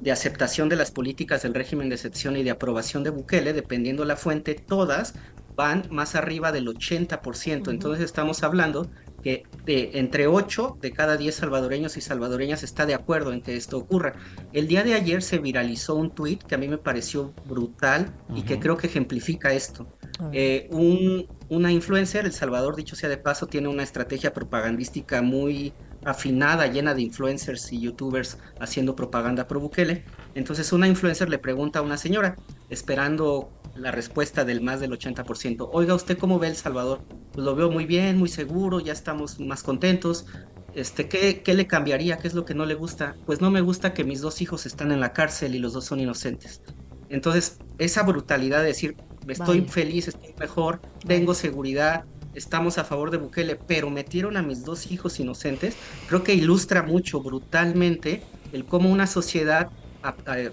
de 0.02 0.12
aceptación 0.12 0.70
de 0.70 0.76
las 0.76 0.92
políticas 0.92 1.44
del 1.44 1.54
régimen 1.54 1.90
de 1.90 1.96
excepción 1.96 2.36
y 2.38 2.44
de 2.44 2.52
aprobación 2.52 3.04
de 3.04 3.10
Bukele, 3.10 3.54
dependiendo 3.54 4.06
la 4.06 4.16
fuente, 4.16 4.56
todas 4.56 5.16
van 5.56 5.88
más 5.90 6.16
arriba 6.16 6.52
del 6.52 6.68
80%. 6.68 7.70
Entonces 7.70 8.04
estamos 8.04 8.44
hablando 8.44 8.90
que 9.24 9.44
de, 9.66 9.92
entre 9.96 10.28
8 10.28 10.78
de 10.82 10.92
cada 10.92 11.18
10 11.18 11.34
salvadoreños 11.34 11.98
y 11.98 12.02
salvadoreñas 12.02 12.62
está 12.62 12.86
de 12.86 12.94
acuerdo 12.94 13.34
en 13.34 13.42
que 13.42 13.56
esto 13.56 13.78
ocurra. 13.78 14.14
El 14.54 14.68
día 14.68 14.84
de 14.84 14.94
ayer 14.94 15.24
se 15.24 15.40
viralizó 15.40 15.96
un 15.96 16.14
tuit 16.14 16.44
que 16.44 16.56
a 16.56 16.58
mí 16.58 16.68
me 16.68 16.78
pareció 16.78 17.34
brutal 17.46 18.14
y 18.36 18.44
que 18.44 18.60
creo 18.60 18.78
que 18.78 18.88
ejemplifica 18.88 19.54
esto. 19.54 19.88
Eh, 20.32 20.68
un, 20.72 21.28
una 21.50 21.72
influencer, 21.72 22.26
El 22.26 22.34
Salvador, 22.34 22.76
dicho 22.76 22.96
sea 22.96 23.10
de 23.10 23.18
paso, 23.18 23.48
tiene 23.48 23.68
una 23.68 23.84
estrategia 23.84 24.34
propagandística 24.34 25.22
muy 25.22 25.74
afinada, 26.06 26.68
llena 26.68 26.94
de 26.94 27.02
influencers 27.02 27.74
y 27.74 27.82
youtubers 27.82 28.38
haciendo 28.60 28.96
propaganda 28.96 29.48
pro 29.48 29.60
Bukele. 29.60 30.06
Entonces 30.36 30.72
una 30.72 30.88
influencer 30.88 31.30
le 31.30 31.40
pregunta 31.40 31.80
a 31.80 31.82
una 31.82 31.98
señora, 31.98 32.36
esperando 32.70 33.50
la 33.76 33.92
respuesta 33.92 34.46
del 34.46 34.62
más 34.62 34.80
del 34.80 34.92
80%, 34.92 35.70
oiga, 35.74 35.96
¿usted 35.96 36.18
cómo 36.18 36.40
ve 36.40 36.48
El 36.48 36.56
Salvador? 36.56 37.02
Pues 37.34 37.44
lo 37.44 37.56
veo 37.56 37.70
muy 37.70 37.86
bien, 37.86 38.18
muy 38.18 38.30
seguro, 38.30 38.80
ya 38.80 38.94
estamos 38.94 39.40
más 39.40 39.64
contentos. 39.64 40.26
Este, 40.74 41.08
¿qué, 41.10 41.42
¿Qué 41.42 41.54
le 41.54 41.68
cambiaría? 41.68 42.18
¿Qué 42.18 42.28
es 42.28 42.34
lo 42.34 42.46
que 42.46 42.54
no 42.54 42.66
le 42.66 42.76
gusta? 42.76 43.16
Pues 43.26 43.42
no 43.42 43.52
me 43.52 43.62
gusta 43.62 43.94
que 43.94 44.04
mis 44.04 44.22
dos 44.22 44.42
hijos 44.42 44.66
están 44.66 44.92
en 44.92 45.00
la 45.00 45.14
cárcel 45.14 45.56
y 45.56 45.60
los 45.60 45.74
dos 45.74 45.86
son 45.86 46.00
inocentes. 46.00 46.62
Entonces, 47.10 47.60
esa 47.78 48.04
brutalidad 48.04 48.62
de 48.62 48.68
decir, 48.68 48.96
estoy 49.28 49.62
feliz, 49.62 50.08
estoy 50.08 50.34
mejor, 50.40 50.82
tengo 51.06 51.34
seguridad, 51.34 52.06
estamos 52.36 52.78
a 52.78 52.84
favor 52.86 53.12
de 53.12 53.18
Bukele, 53.18 53.62
pero 53.66 53.90
metieron 53.90 54.38
a 54.38 54.44
mis 54.44 54.64
dos 54.64 54.92
hijos 54.92 55.20
inocentes, 55.20 55.78
creo 56.06 56.24
que 56.24 56.34
ilustra 56.36 56.84
mucho 56.84 57.22
brutalmente 57.24 58.28
el 58.52 58.68
cómo 58.68 58.92
una 58.92 59.08
sociedad, 59.08 59.68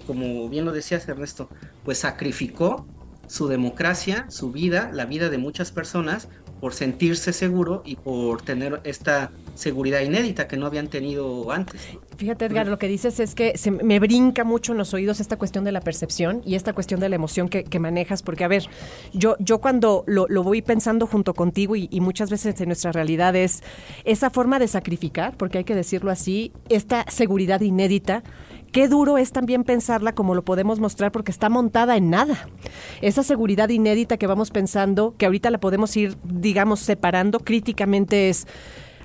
como 0.05 0.49
bien 0.49 0.65
lo 0.65 0.71
decías 0.71 1.07
Ernesto, 1.07 1.51
pues 1.83 1.99
sacrificó 1.99 2.89
su 3.27 3.47
democracia, 3.47 4.25
su 4.29 4.51
vida, 4.51 4.89
la 4.93 5.05
vida 5.05 5.29
de 5.29 5.37
muchas 5.37 5.71
personas 5.71 6.27
por 6.63 6.73
sentirse 6.73 7.33
seguro 7.33 7.81
y 7.83 7.97
por 7.97 8.41
tener 8.41 8.79
esta 8.85 9.31
seguridad 9.53 9.99
inédita 9.99 10.47
que 10.47 10.55
no 10.55 10.65
habían 10.65 10.87
tenido 10.87 11.51
antes. 11.51 11.81
Fíjate, 12.15 12.45
Edgar, 12.45 12.67
lo 12.67 12.79
que 12.79 12.87
dices 12.87 13.19
es 13.19 13.35
que 13.35 13.57
se 13.57 13.69
me 13.69 13.99
brinca 13.99 14.45
mucho 14.45 14.71
en 14.71 14.77
los 14.77 14.93
oídos 14.93 15.19
esta 15.19 15.35
cuestión 15.35 15.65
de 15.65 15.73
la 15.73 15.81
percepción 15.81 16.41
y 16.45 16.55
esta 16.55 16.71
cuestión 16.71 17.01
de 17.01 17.09
la 17.09 17.17
emoción 17.17 17.49
que, 17.49 17.79
manejas, 17.79 18.23
porque 18.23 18.45
a 18.45 18.47
ver, 18.47 18.63
yo, 19.11 19.35
yo 19.39 19.59
cuando 19.59 20.05
lo, 20.07 20.25
voy 20.41 20.61
pensando 20.61 21.05
junto 21.05 21.33
contigo 21.33 21.75
y, 21.75 21.89
y, 21.91 21.99
muchas 21.99 22.29
veces 22.29 22.61
en 22.61 22.69
nuestra 22.69 22.93
realidad 22.93 23.35
es 23.35 23.61
esa 24.05 24.29
forma 24.29 24.57
de 24.57 24.69
sacrificar, 24.69 25.35
porque 25.35 25.57
hay 25.57 25.63
que 25.65 25.75
decirlo 25.75 26.11
así, 26.11 26.53
esta 26.69 27.03
seguridad 27.09 27.59
inédita 27.59 28.23
Qué 28.73 28.87
duro 28.87 29.19
es 29.19 29.31
también 29.31 29.63
pensarla 29.63 30.15
como 30.15 30.33
lo 30.33 30.43
podemos 30.43 30.79
mostrar 30.79 31.11
porque 31.11 31.29
está 31.29 31.47
montada 31.47 31.95
en 31.95 32.09
nada. 32.09 32.49
Esa 33.01 33.21
seguridad 33.21 33.69
inédita 33.69 34.17
que 34.17 34.25
vamos 34.25 34.49
pensando, 34.49 35.13
que 35.15 35.27
ahorita 35.27 35.51
la 35.51 35.59
podemos 35.59 35.95
ir, 35.95 36.17
digamos, 36.23 36.79
separando 36.79 37.39
críticamente 37.39 38.29
es... 38.29 38.47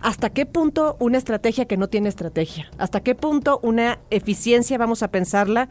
¿Hasta 0.00 0.30
qué 0.30 0.46
punto 0.46 0.96
una 1.00 1.18
estrategia 1.18 1.66
que 1.66 1.76
no 1.76 1.88
tiene 1.88 2.08
estrategia? 2.08 2.70
¿Hasta 2.78 3.00
qué 3.00 3.14
punto 3.14 3.60
una 3.62 3.98
eficiencia 4.10 4.78
vamos 4.78 5.02
a 5.02 5.08
pensarla 5.08 5.68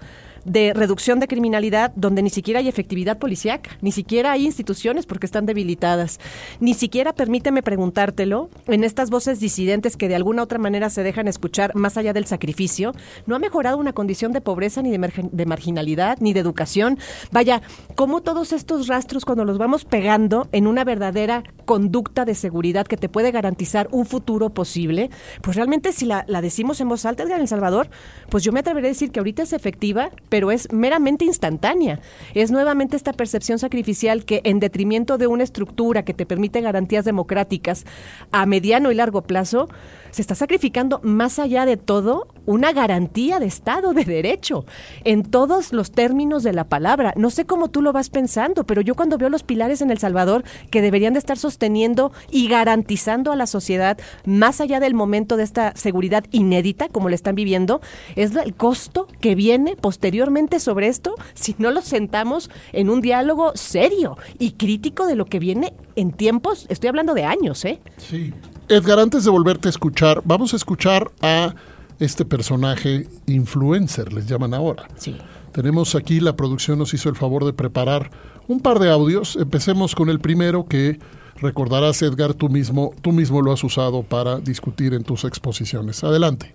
de 0.47 0.73
reducción 0.73 1.19
de 1.19 1.27
criminalidad 1.27 1.91
donde 1.95 2.23
ni 2.23 2.29
siquiera 2.29 2.59
hay 2.59 2.67
efectividad 2.67 3.19
policíaca, 3.19 3.77
ni 3.81 3.91
siquiera 3.91 4.31
hay 4.31 4.45
instituciones 4.45 5.05
porque 5.05 5.25
están 5.25 5.45
debilitadas, 5.45 6.19
ni 6.59 6.73
siquiera, 6.73 7.13
permíteme 7.13 7.61
preguntártelo, 7.61 8.49
en 8.67 8.83
estas 8.83 9.09
voces 9.09 9.39
disidentes 9.39 9.97
que 9.97 10.07
de 10.07 10.15
alguna 10.15 10.43
otra 10.43 10.57
manera 10.57 10.89
se 10.89 11.03
dejan 11.03 11.27
escuchar 11.27 11.75
más 11.75 11.97
allá 11.97 12.13
del 12.13 12.25
sacrificio, 12.25 12.93
no 13.25 13.35
ha 13.35 13.39
mejorado 13.39 13.77
una 13.77 13.93
condición 13.93 14.31
de 14.31 14.41
pobreza 14.41 14.81
ni 14.81 14.89
de, 14.89 15.11
de 15.31 15.45
marginalidad, 15.45 16.17
ni 16.19 16.33
de 16.33 16.39
educación. 16.39 16.97
Vaya, 17.31 17.61
¿cómo 17.95 18.21
todos 18.21 18.53
estos 18.53 18.87
rastros 18.87 19.25
cuando 19.25 19.45
los 19.45 19.57
vamos 19.57 19.85
pegando 19.85 20.47
en 20.51 20.67
una 20.67 20.83
verdadera 20.83 21.43
conducta 21.65 22.23
de 22.25 22.35
seguridad 22.35 22.87
que 22.87 22.97
te 22.97 23.09
puede 23.09 23.31
garantizar 23.31 23.89
un 23.91 24.05
futuro 24.05 24.49
posible, 24.51 25.09
pues 25.41 25.55
realmente 25.55 25.91
si 25.91 26.05
la, 26.05 26.23
decimos 26.41 26.79
en 26.81 26.89
voz 26.89 27.05
alta, 27.05 27.23
en 27.23 27.31
El 27.31 27.47
Salvador, 27.47 27.89
pues 28.29 28.43
yo 28.43 28.51
me 28.51 28.61
atreveré 28.61 28.87
a 28.87 28.91
decir 28.91 29.11
que 29.11 29.19
ahorita 29.19 29.43
es 29.43 29.53
efectiva, 29.53 30.09
pero 30.29 30.36
es 30.51 30.71
meramente 30.71 31.25
instantánea. 31.25 31.99
Es 32.33 32.51
nuevamente 32.51 32.95
esta 32.95 33.13
percepción 33.13 33.59
sacrificial 33.59 34.25
que 34.25 34.41
en 34.43 34.59
detrimento 34.59 35.17
de 35.17 35.27
una 35.27 35.43
estructura 35.43 36.03
que 36.03 36.13
te 36.13 36.25
permite 36.25 36.61
garantías 36.61 37.05
democráticas 37.05 37.85
a 38.31 38.45
mediano 38.45 38.91
y 38.91 38.95
largo 38.95 39.23
plazo, 39.23 39.67
se 40.11 40.21
está 40.21 40.35
sacrificando 40.35 40.99
más 41.03 41.37
allá 41.37 41.65
de 41.65 41.77
todo 41.77 42.27
una 42.45 42.71
garantía 42.71 43.39
de 43.39 43.45
Estado 43.45 43.93
de 43.93 44.05
Derecho, 44.05 44.65
en 45.03 45.23
todos 45.23 45.73
los 45.73 45.91
términos 45.91 46.43
de 46.43 46.53
la 46.53 46.63
palabra. 46.63 47.13
No 47.17 47.29
sé 47.29 47.45
cómo 47.45 47.69
tú 47.69 47.81
lo 47.81 47.93
vas 47.93 48.09
pensando, 48.09 48.63
pero 48.63 48.81
yo 48.81 48.95
cuando 48.95 49.17
veo 49.17 49.29
los 49.29 49.43
pilares 49.43 49.81
en 49.81 49.91
El 49.91 49.97
Salvador 49.97 50.43
que 50.71 50.81
deberían 50.81 51.13
de 51.13 51.19
estar 51.19 51.37
sosteniendo 51.37 52.13
y 52.31 52.47
garantizando 52.47 53.31
a 53.31 53.35
la 53.35 53.47
sociedad, 53.47 53.97
más 54.25 54.61
allá 54.61 54.79
del 54.79 54.93
momento 54.93 55.37
de 55.37 55.43
esta 55.43 55.75
seguridad 55.75 56.23
inédita, 56.31 56.87
como 56.87 57.09
le 57.09 57.15
están 57.15 57.35
viviendo, 57.35 57.81
es 58.15 58.35
el 58.35 58.55
costo 58.55 59.07
que 59.19 59.35
viene 59.35 59.75
posteriormente 59.75 60.16
sobre 60.59 60.87
esto 60.87 61.15
si 61.33 61.55
no 61.57 61.71
lo 61.71 61.81
sentamos 61.81 62.49
en 62.73 62.89
un 62.89 63.01
diálogo 63.01 63.51
serio 63.55 64.17
y 64.39 64.51
crítico 64.51 65.05
de 65.05 65.15
lo 65.15 65.25
que 65.25 65.39
viene 65.39 65.73
en 65.95 66.11
tiempos, 66.11 66.65
estoy 66.69 66.89
hablando 66.89 67.13
de 67.13 67.23
años, 67.23 67.63
¿eh? 67.65 67.79
Sí. 67.97 68.33
Edgar, 68.67 68.99
antes 68.99 69.23
de 69.23 69.29
volverte 69.29 69.67
a 69.67 69.71
escuchar, 69.71 70.21
vamos 70.25 70.53
a 70.53 70.57
escuchar 70.57 71.11
a 71.21 71.55
este 71.99 72.25
personaje 72.25 73.07
influencer, 73.25 74.11
les 74.13 74.27
llaman 74.27 74.53
ahora. 74.53 74.87
Sí. 74.97 75.17
Tenemos 75.51 75.95
aquí, 75.95 76.19
la 76.19 76.35
producción 76.35 76.77
nos 76.77 76.93
hizo 76.93 77.09
el 77.09 77.15
favor 77.15 77.45
de 77.45 77.53
preparar 77.53 78.11
un 78.47 78.59
par 78.59 78.79
de 78.79 78.91
audios. 78.91 79.35
Empecemos 79.35 79.95
con 79.95 80.09
el 80.09 80.19
primero 80.19 80.65
que 80.65 80.99
recordarás, 81.37 82.01
Edgar, 82.01 82.33
tú 82.33 82.49
mismo, 82.49 82.93
tú 83.01 83.11
mismo 83.11 83.41
lo 83.41 83.51
has 83.51 83.63
usado 83.63 84.03
para 84.03 84.39
discutir 84.39 84.93
en 84.93 85.03
tus 85.03 85.23
exposiciones. 85.23 86.03
Adelante. 86.03 86.53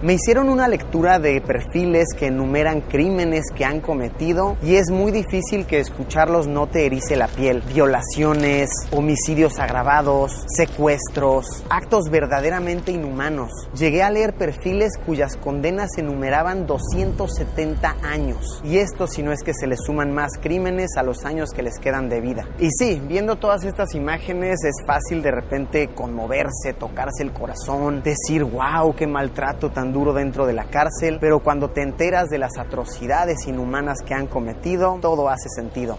Me 0.00 0.14
hicieron 0.14 0.48
una 0.48 0.68
lectura 0.68 1.18
de 1.18 1.40
perfiles 1.40 2.08
que 2.16 2.28
enumeran 2.28 2.80
crímenes 2.82 3.44
que 3.54 3.64
han 3.64 3.80
cometido 3.80 4.56
y 4.62 4.76
es 4.76 4.90
muy 4.90 5.12
difícil 5.12 5.66
que 5.66 5.80
escucharlos 5.80 6.46
no 6.46 6.66
te 6.66 6.86
erice 6.86 7.16
la 7.16 7.28
piel. 7.28 7.62
Violaciones, 7.72 8.70
homicidios 8.90 9.58
agravados, 9.58 10.44
secuestros, 10.46 11.46
actos 11.68 12.10
verdaderamente 12.10 12.92
inhumanos. 12.92 13.50
Llegué 13.76 14.02
a 14.02 14.10
leer 14.10 14.34
perfiles 14.34 14.92
cuyas 15.04 15.36
condenas 15.36 15.90
enumeraban 15.98 16.66
270 16.66 17.96
años. 18.02 18.60
Y 18.64 18.78
esto 18.78 19.06
si 19.06 19.22
no 19.22 19.32
es 19.32 19.42
que 19.42 19.54
se 19.54 19.66
les 19.66 19.80
suman 19.84 20.12
más 20.12 20.32
crímenes 20.40 20.96
a 20.96 21.02
los 21.02 21.24
años 21.24 21.50
que 21.50 21.62
les 21.62 21.78
quedan 21.78 22.08
de 22.08 22.20
vida. 22.20 22.48
Y 22.58 22.68
sí, 22.70 23.02
viendo 23.06 23.36
todas 23.36 23.64
estas 23.64 23.94
imágenes 23.94 24.62
es 24.64 24.84
fácil 24.86 25.22
de 25.22 25.30
repente 25.30 25.88
conmoverse, 25.88 26.74
tocarse 26.78 27.22
el 27.22 27.32
corazón, 27.32 28.02
decir, 28.02 28.44
wow, 28.44 28.94
qué 28.94 29.06
maltrato 29.06 29.70
tan 29.70 29.81
duro 29.90 30.12
dentro 30.12 30.46
de 30.46 30.52
la 30.52 30.66
cárcel, 30.66 31.16
pero 31.18 31.40
cuando 31.40 31.70
te 31.70 31.80
enteras 31.80 32.28
de 32.28 32.36
las 32.36 32.58
atrocidades 32.58 33.46
inhumanas 33.48 34.02
que 34.06 34.12
han 34.12 34.26
cometido, 34.26 34.98
todo 35.00 35.30
hace 35.30 35.48
sentido. 35.48 35.98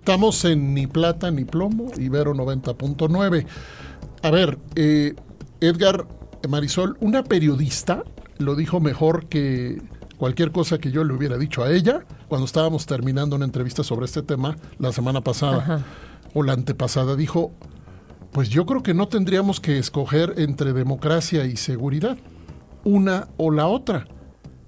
Estamos 0.00 0.44
en 0.44 0.74
Ni 0.74 0.88
Plata 0.88 1.30
ni 1.30 1.44
Plomo, 1.44 1.92
Ibero 1.96 2.34
90.9. 2.34 3.46
A 4.24 4.30
ver, 4.32 4.58
eh, 4.74 5.14
Edgar 5.60 6.06
Marisol, 6.48 6.96
una 6.98 7.22
periodista 7.22 8.02
lo 8.38 8.56
dijo 8.56 8.80
mejor 8.80 9.26
que 9.26 9.80
cualquier 10.18 10.52
cosa 10.52 10.78
que 10.78 10.90
yo 10.90 11.04
le 11.04 11.14
hubiera 11.14 11.38
dicho 11.38 11.62
a 11.62 11.70
ella 11.70 12.04
cuando 12.28 12.46
estábamos 12.46 12.86
terminando 12.86 13.36
una 13.36 13.44
entrevista 13.44 13.84
sobre 13.84 14.06
este 14.06 14.22
tema 14.22 14.56
la 14.78 14.92
semana 14.92 15.20
pasada 15.20 15.84
o 16.34 16.42
la 16.42 16.52
antepasada. 16.52 17.14
Dijo, 17.14 17.52
pues 18.32 18.48
yo 18.48 18.66
creo 18.66 18.82
que 18.82 18.94
no 18.94 19.08
tendríamos 19.08 19.60
que 19.60 19.78
escoger 19.78 20.34
entre 20.38 20.72
democracia 20.72 21.44
y 21.44 21.56
seguridad 21.56 22.18
una 22.84 23.28
o 23.36 23.50
la 23.50 23.66
otra. 23.66 24.06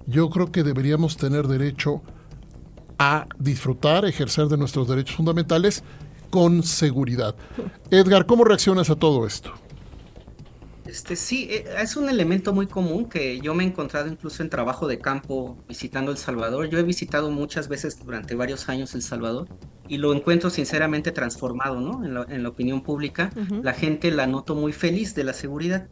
Yo 0.07 0.29
creo 0.29 0.51
que 0.51 0.63
deberíamos 0.63 1.17
tener 1.17 1.47
derecho 1.47 2.01
a 2.97 3.27
disfrutar, 3.39 4.05
ejercer 4.05 4.47
de 4.47 4.57
nuestros 4.57 4.87
derechos 4.87 5.15
fundamentales 5.15 5.83
con 6.29 6.63
seguridad. 6.63 7.35
Edgar, 7.91 8.25
¿cómo 8.25 8.43
reaccionas 8.43 8.89
a 8.89 8.95
todo 8.95 9.25
esto? 9.25 9.51
Este, 10.85 11.15
sí, 11.15 11.47
eh, 11.49 11.65
es 11.81 11.97
un 11.97 12.09
elemento 12.09 12.53
muy 12.53 12.67
común 12.67 13.09
que 13.09 13.39
yo 13.41 13.55
me 13.55 13.63
he 13.63 13.67
encontrado 13.67 14.07
incluso 14.07 14.43
en 14.43 14.49
trabajo 14.49 14.87
de 14.87 14.99
campo 14.99 15.57
visitando 15.67 16.11
El 16.11 16.17
Salvador. 16.17 16.69
Yo 16.69 16.77
he 16.77 16.83
visitado 16.83 17.31
muchas 17.31 17.67
veces 17.67 17.99
durante 18.03 18.35
varios 18.35 18.69
años 18.69 18.93
El 18.93 19.01
Salvador 19.01 19.47
y 19.87 19.97
lo 19.97 20.13
encuentro 20.13 20.49
sinceramente 20.49 21.11
transformado, 21.11 21.81
¿no? 21.81 22.05
En 22.05 22.13
la, 22.13 22.25
en 22.29 22.43
la 22.43 22.49
opinión 22.49 22.81
pública, 22.81 23.31
la 23.63 23.73
gente 23.73 24.11
la 24.11 24.27
noto 24.27 24.55
muy 24.55 24.73
feliz 24.73 25.15
de 25.15 25.23
la 25.23 25.33
seguridad. 25.33 25.87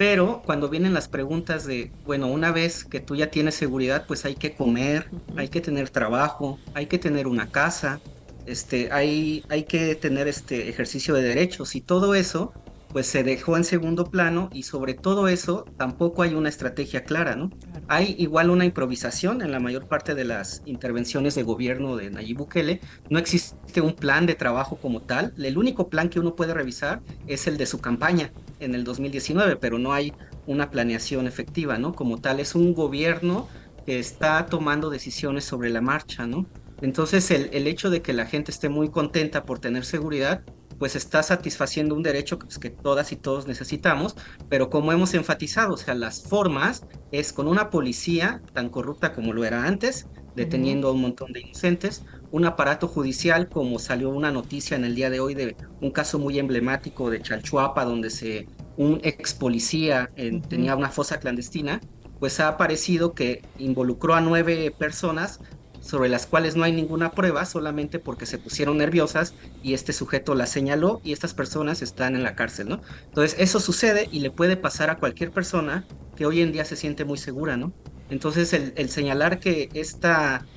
Pero 0.00 0.40
cuando 0.46 0.70
vienen 0.70 0.94
las 0.94 1.08
preguntas 1.08 1.66
de, 1.66 1.92
bueno, 2.06 2.28
una 2.28 2.52
vez 2.52 2.86
que 2.86 3.00
tú 3.00 3.16
ya 3.16 3.30
tienes 3.30 3.54
seguridad, 3.54 4.06
pues 4.08 4.24
hay 4.24 4.34
que 4.34 4.54
comer, 4.54 5.10
hay 5.36 5.48
que 5.48 5.60
tener 5.60 5.90
trabajo, 5.90 6.58
hay 6.72 6.86
que 6.86 6.98
tener 6.98 7.26
una 7.26 7.50
casa, 7.50 8.00
este, 8.46 8.90
hay, 8.92 9.44
hay 9.50 9.64
que 9.64 9.94
tener 9.96 10.26
este 10.26 10.70
ejercicio 10.70 11.12
de 11.12 11.20
derechos. 11.20 11.74
Y 11.76 11.82
todo 11.82 12.14
eso, 12.14 12.54
pues 12.92 13.06
se 13.06 13.22
dejó 13.22 13.56
en 13.56 13.64
segundo 13.64 14.04
plano 14.04 14.50
y 14.52 14.64
sobre 14.64 14.94
todo 14.94 15.28
eso 15.28 15.64
tampoco 15.76 16.22
hay 16.22 16.34
una 16.34 16.48
estrategia 16.48 17.04
clara, 17.04 17.36
¿no? 17.36 17.50
Hay 17.88 18.14
igual 18.18 18.50
una 18.50 18.64
improvisación 18.64 19.42
en 19.42 19.52
la 19.52 19.60
mayor 19.60 19.86
parte 19.86 20.14
de 20.14 20.24
las 20.24 20.62
intervenciones 20.64 21.34
de 21.34 21.42
gobierno 21.42 21.96
de 21.96 22.10
Nayib 22.10 22.38
Bukele, 22.38 22.80
no 23.08 23.18
existe 23.18 23.80
un 23.80 23.94
plan 23.94 24.26
de 24.26 24.34
trabajo 24.34 24.76
como 24.76 25.02
tal, 25.02 25.32
el 25.38 25.58
único 25.58 25.88
plan 25.88 26.08
que 26.08 26.20
uno 26.20 26.34
puede 26.34 26.54
revisar 26.54 27.00
es 27.26 27.46
el 27.46 27.56
de 27.56 27.66
su 27.66 27.80
campaña, 27.80 28.32
en 28.60 28.74
el 28.74 28.84
2019, 28.84 29.56
pero 29.56 29.78
no 29.78 29.92
hay 29.92 30.12
una 30.46 30.70
planeación 30.70 31.26
efectiva, 31.26 31.78
¿no? 31.78 31.94
Como 31.94 32.18
tal, 32.18 32.40
es 32.40 32.54
un 32.54 32.74
gobierno 32.74 33.48
que 33.86 33.98
está 33.98 34.46
tomando 34.46 34.90
decisiones 34.90 35.44
sobre 35.44 35.70
la 35.70 35.80
marcha, 35.80 36.26
¿no? 36.26 36.46
Entonces, 36.80 37.30
el, 37.30 37.50
el 37.52 37.66
hecho 37.66 37.90
de 37.90 38.02
que 38.02 38.12
la 38.12 38.26
gente 38.26 38.50
esté 38.50 38.68
muy 38.68 38.90
contenta 38.90 39.44
por 39.44 39.58
tener 39.58 39.84
seguridad, 39.84 40.42
pues 40.80 40.96
está 40.96 41.22
satisfaciendo 41.22 41.94
un 41.94 42.02
derecho 42.02 42.38
que, 42.38 42.46
pues, 42.46 42.58
que 42.58 42.70
todas 42.70 43.12
y 43.12 43.16
todos 43.16 43.46
necesitamos, 43.46 44.16
pero 44.48 44.70
como 44.70 44.92
hemos 44.92 45.12
enfatizado, 45.12 45.74
o 45.74 45.76
sea, 45.76 45.94
las 45.94 46.22
formas 46.22 46.86
es 47.12 47.34
con 47.34 47.48
una 47.48 47.68
policía 47.68 48.40
tan 48.54 48.70
corrupta 48.70 49.12
como 49.12 49.34
lo 49.34 49.44
era 49.44 49.64
antes, 49.66 50.06
deteniendo 50.34 50.88
a 50.88 50.92
un 50.92 51.02
montón 51.02 51.34
de 51.34 51.40
inocentes, 51.42 52.02
un 52.30 52.46
aparato 52.46 52.88
judicial, 52.88 53.50
como 53.50 53.78
salió 53.78 54.08
una 54.08 54.32
noticia 54.32 54.74
en 54.74 54.86
el 54.86 54.94
día 54.94 55.10
de 55.10 55.20
hoy 55.20 55.34
de 55.34 55.54
un 55.82 55.90
caso 55.90 56.18
muy 56.18 56.38
emblemático 56.38 57.10
de 57.10 57.20
Chalchuapa, 57.20 57.84
donde 57.84 58.08
se, 58.08 58.48
un 58.78 59.00
ex 59.02 59.34
policía 59.34 60.10
tenía 60.48 60.76
una 60.76 60.88
fosa 60.88 61.20
clandestina, 61.20 61.78
pues 62.18 62.40
ha 62.40 62.48
aparecido 62.48 63.12
que 63.12 63.42
involucró 63.58 64.14
a 64.14 64.22
nueve 64.22 64.74
personas 64.78 65.40
sobre 65.80 66.08
las 66.08 66.26
cuales 66.26 66.56
no 66.56 66.64
hay 66.64 66.72
ninguna 66.72 67.14
prueba, 67.14 67.44
solamente 67.46 67.98
porque 68.00 68.26
se 68.26 68.38
pusieron 68.38 68.78
nerviosas 68.78 69.34
y 69.60 69.74
este 69.74 69.92
sujeto 69.92 70.34
la 70.34 70.46
señaló 70.46 71.00
y 71.02 71.12
estas 71.12 71.34
personas 71.34 71.82
están 71.82 72.14
en 72.16 72.22
la 72.22 72.34
cárcel, 72.34 72.68
¿no? 72.68 72.80
Entonces 73.06 73.36
eso 73.40 73.60
sucede 73.60 74.08
y 74.10 74.20
le 74.20 74.30
puede 74.30 74.56
pasar 74.56 74.90
a 74.90 74.98
cualquier 74.98 75.32
persona 75.32 75.88
que 76.14 76.26
hoy 76.26 76.40
en 76.42 76.52
día 76.52 76.64
se 76.64 76.76
siente 76.76 77.04
muy 77.04 77.18
segura, 77.18 77.56
¿no? 77.56 77.74
Entonces 78.08 78.52
el, 78.52 78.72
el 78.76 78.90
señalar 78.90 79.40
que 79.40 79.70
esta 79.74 80.48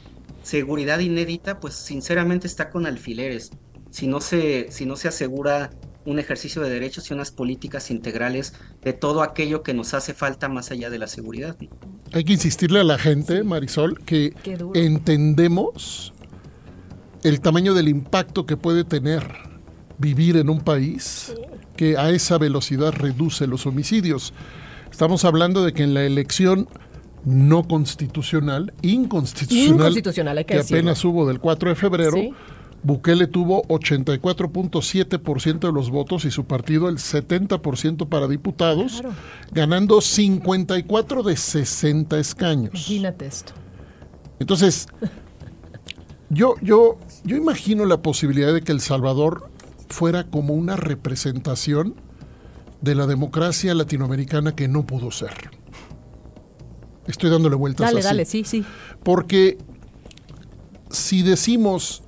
seguridad 0.41 0.99
inédita, 0.99 1.59
pues 1.59 1.75
sinceramente 1.75 2.47
está 2.47 2.69
con 2.69 2.85
alfileres. 2.85 3.55
Si 3.89 4.07
no 4.07 4.21
se, 4.21 4.71
si 4.71 4.85
no 4.85 4.95
se 4.95 5.07
asegura 5.07 5.75
un 6.03 6.19
ejercicio 6.19 6.61
de 6.61 6.69
derechos 6.69 7.09
y 7.09 7.13
unas 7.13 7.31
políticas 7.31 7.89
integrales 7.91 8.53
de 8.83 8.93
todo 8.93 9.23
aquello 9.23 9.63
que 9.63 9.73
nos 9.73 9.93
hace 9.93 10.13
falta 10.13 10.49
más 10.49 10.71
allá 10.71 10.89
de 10.89 10.99
la 10.99 11.07
seguridad. 11.07 11.57
Hay 12.13 12.23
que 12.23 12.33
insistirle 12.33 12.79
a 12.79 12.83
la 12.83 12.97
gente, 12.97 13.43
Marisol, 13.43 13.99
que 14.05 14.33
entendemos 14.75 16.13
el 17.23 17.41
tamaño 17.41 17.73
del 17.73 17.87
impacto 17.87 18.45
que 18.45 18.55
puede 18.55 18.83
tener 18.83 19.23
vivir 19.97 20.37
en 20.37 20.49
un 20.49 20.61
país 20.61 21.33
que 21.75 21.97
a 21.97 22.11
esa 22.11 22.37
velocidad 22.37 22.93
reduce 22.93 23.47
los 23.47 23.65
homicidios. 23.65 24.33
Estamos 24.91 25.25
hablando 25.25 25.63
de 25.63 25.73
que 25.73 25.83
en 25.83 25.93
la 25.93 26.03
elección 26.03 26.67
no 27.25 27.63
constitucional, 27.63 28.73
inconstitucional, 28.81 30.45
que, 30.45 30.59
apenas 30.59 31.03
hubo 31.05 31.25
del 31.25 31.39
4 31.39 31.69
de 31.69 31.75
febrero, 31.75 32.17
Bukele 32.83 33.27
tuvo 33.27 33.63
84.7% 33.63 35.59
de 35.59 35.71
los 35.71 35.89
votos 35.89 36.25
y 36.25 36.31
su 36.31 36.45
partido 36.45 36.89
el 36.89 36.97
70% 36.97 38.09
para 38.09 38.27
diputados, 38.27 39.01
ganando 39.51 40.01
54 40.01 41.23
de 41.23 41.37
60 41.37 42.19
escaños. 42.19 42.73
Imagínate 42.73 43.25
esto. 43.25 43.53
Entonces, 44.39 44.87
yo, 46.29 46.55
yo, 46.61 46.97
yo 47.23 47.37
imagino 47.37 47.85
la 47.85 48.01
posibilidad 48.01 48.53
de 48.53 48.61
que 48.61 48.73
El 48.73 48.81
Salvador 48.81 49.49
fuera 49.87 50.25
como 50.25 50.53
una 50.53 50.75
representación 50.75 51.95
de 52.81 52.95
la 52.95 53.07
democracia 53.07 53.73
latinoamericana 53.73 54.55
que 54.55 54.67
no 54.67 54.85
pudo 54.85 55.09
ser. 55.09 55.51
Estoy 57.07 57.29
dándole 57.29 57.55
vueltas 57.55 57.87
dale, 57.87 57.99
así. 57.99 58.07
Dale, 58.07 58.25
sí, 58.25 58.43
sí. 58.43 58.65
Porque 59.03 59.57
si 60.89 61.21
decimos 61.21 62.03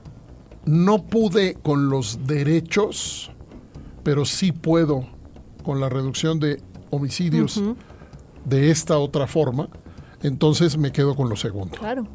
no 0.66 1.04
pude 1.06 1.56
con 1.56 1.90
los 1.90 2.26
derechos, 2.26 3.32
pero 4.04 4.26
sí 4.26 4.52
puedo 4.52 5.08
con 5.64 5.80
la 5.80 5.90
reducción 5.90 6.40
de 6.40 6.62
homicidios 6.92 7.62
de 8.46 8.72
esta 8.72 8.98
otra 8.98 9.28
forma, 9.28 9.70
entonces 10.22 10.78
me 10.78 10.92
quedo 10.92 11.16
con 11.16 11.30
lo 11.30 11.36
segundo. 11.36 11.78
Claro. 11.78 12.08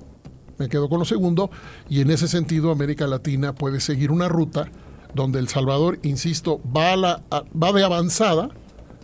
Me 0.58 0.68
quedo 0.68 0.88
con 0.88 0.98
lo 0.98 1.04
segundo 1.04 1.50
y 1.88 2.00
en 2.00 2.10
ese 2.10 2.28
sentido 2.28 2.70
América 2.70 3.06
Latina 3.06 3.54
puede 3.54 3.80
seguir 3.80 4.10
una 4.10 4.28
ruta 4.28 4.70
donde 5.14 5.38
El 5.38 5.48
Salvador, 5.48 5.98
insisto, 6.02 6.60
va, 6.76 6.92
a 6.92 6.96
la, 6.96 7.22
va 7.32 7.72
de 7.72 7.82
avanzada, 7.82 8.50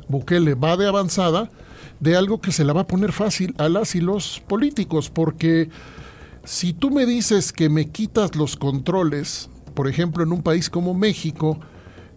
Bukele 0.08 0.54
va 0.54 0.76
de 0.76 0.86
avanzada, 0.86 1.50
de 1.98 2.16
algo 2.16 2.40
que 2.40 2.52
se 2.52 2.64
la 2.64 2.72
va 2.72 2.82
a 2.82 2.86
poner 2.86 3.12
fácil 3.12 3.54
a 3.58 3.68
las 3.68 3.94
y 3.94 4.00
los 4.00 4.40
políticos, 4.46 5.10
porque 5.10 5.70
si 6.46 6.72
tú 6.72 6.90
me 6.90 7.06
dices 7.06 7.52
que 7.52 7.68
me 7.68 7.90
quitas 7.90 8.36
los 8.36 8.56
controles, 8.56 9.50
por 9.74 9.88
ejemplo, 9.88 10.22
en 10.22 10.32
un 10.32 10.42
país 10.42 10.70
como 10.70 10.94
México, 10.94 11.58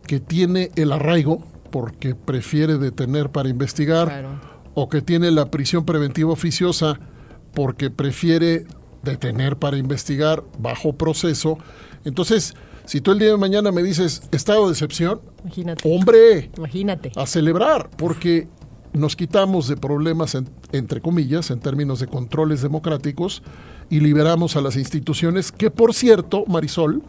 que 0.05 0.19
tiene 0.19 0.71
el 0.75 0.91
arraigo, 0.91 1.43
porque 1.71 2.15
prefiere 2.15 2.77
detener 2.77 3.31
para 3.31 3.49
investigar, 3.49 4.39
o 4.75 4.87
que 4.87 5.01
tiene 5.01 5.31
la 5.31 5.49
prisión 5.49 5.83
preventiva 5.83 6.31
oficiosa, 6.31 6.99
porque 7.53 7.89
prefiere 7.89 8.65
detener 9.03 9.57
para 9.57 9.77
investigar 9.77 10.43
bajo 10.59 10.93
proceso, 10.93 11.57
entonces 12.05 12.53
si 12.85 13.01
tú 13.01 13.11
el 13.11 13.19
día 13.19 13.29
de 13.29 13.37
mañana 13.37 13.71
me 13.71 13.83
dices 13.83 14.21
estado 14.31 14.67
de 14.67 14.73
excepción, 14.73 15.21
imagínate. 15.43 15.91
hombre, 15.91 16.51
imagínate. 16.55 17.11
A 17.15 17.25
celebrar, 17.25 17.89
porque 17.97 18.47
nos 18.93 19.15
quitamos 19.15 19.67
de 19.67 19.77
problemas, 19.77 20.35
entre 20.71 21.01
comillas, 21.01 21.51
en 21.51 21.59
términos 21.59 21.99
de 21.99 22.07
controles 22.07 22.61
democráticos 22.61 23.43
y 23.89 23.99
liberamos 23.99 24.55
a 24.55 24.61
las 24.61 24.75
instituciones 24.75 25.51
que, 25.51 25.71
por 25.71 25.93
cierto, 25.93 26.45
Marisol, 26.47 27.03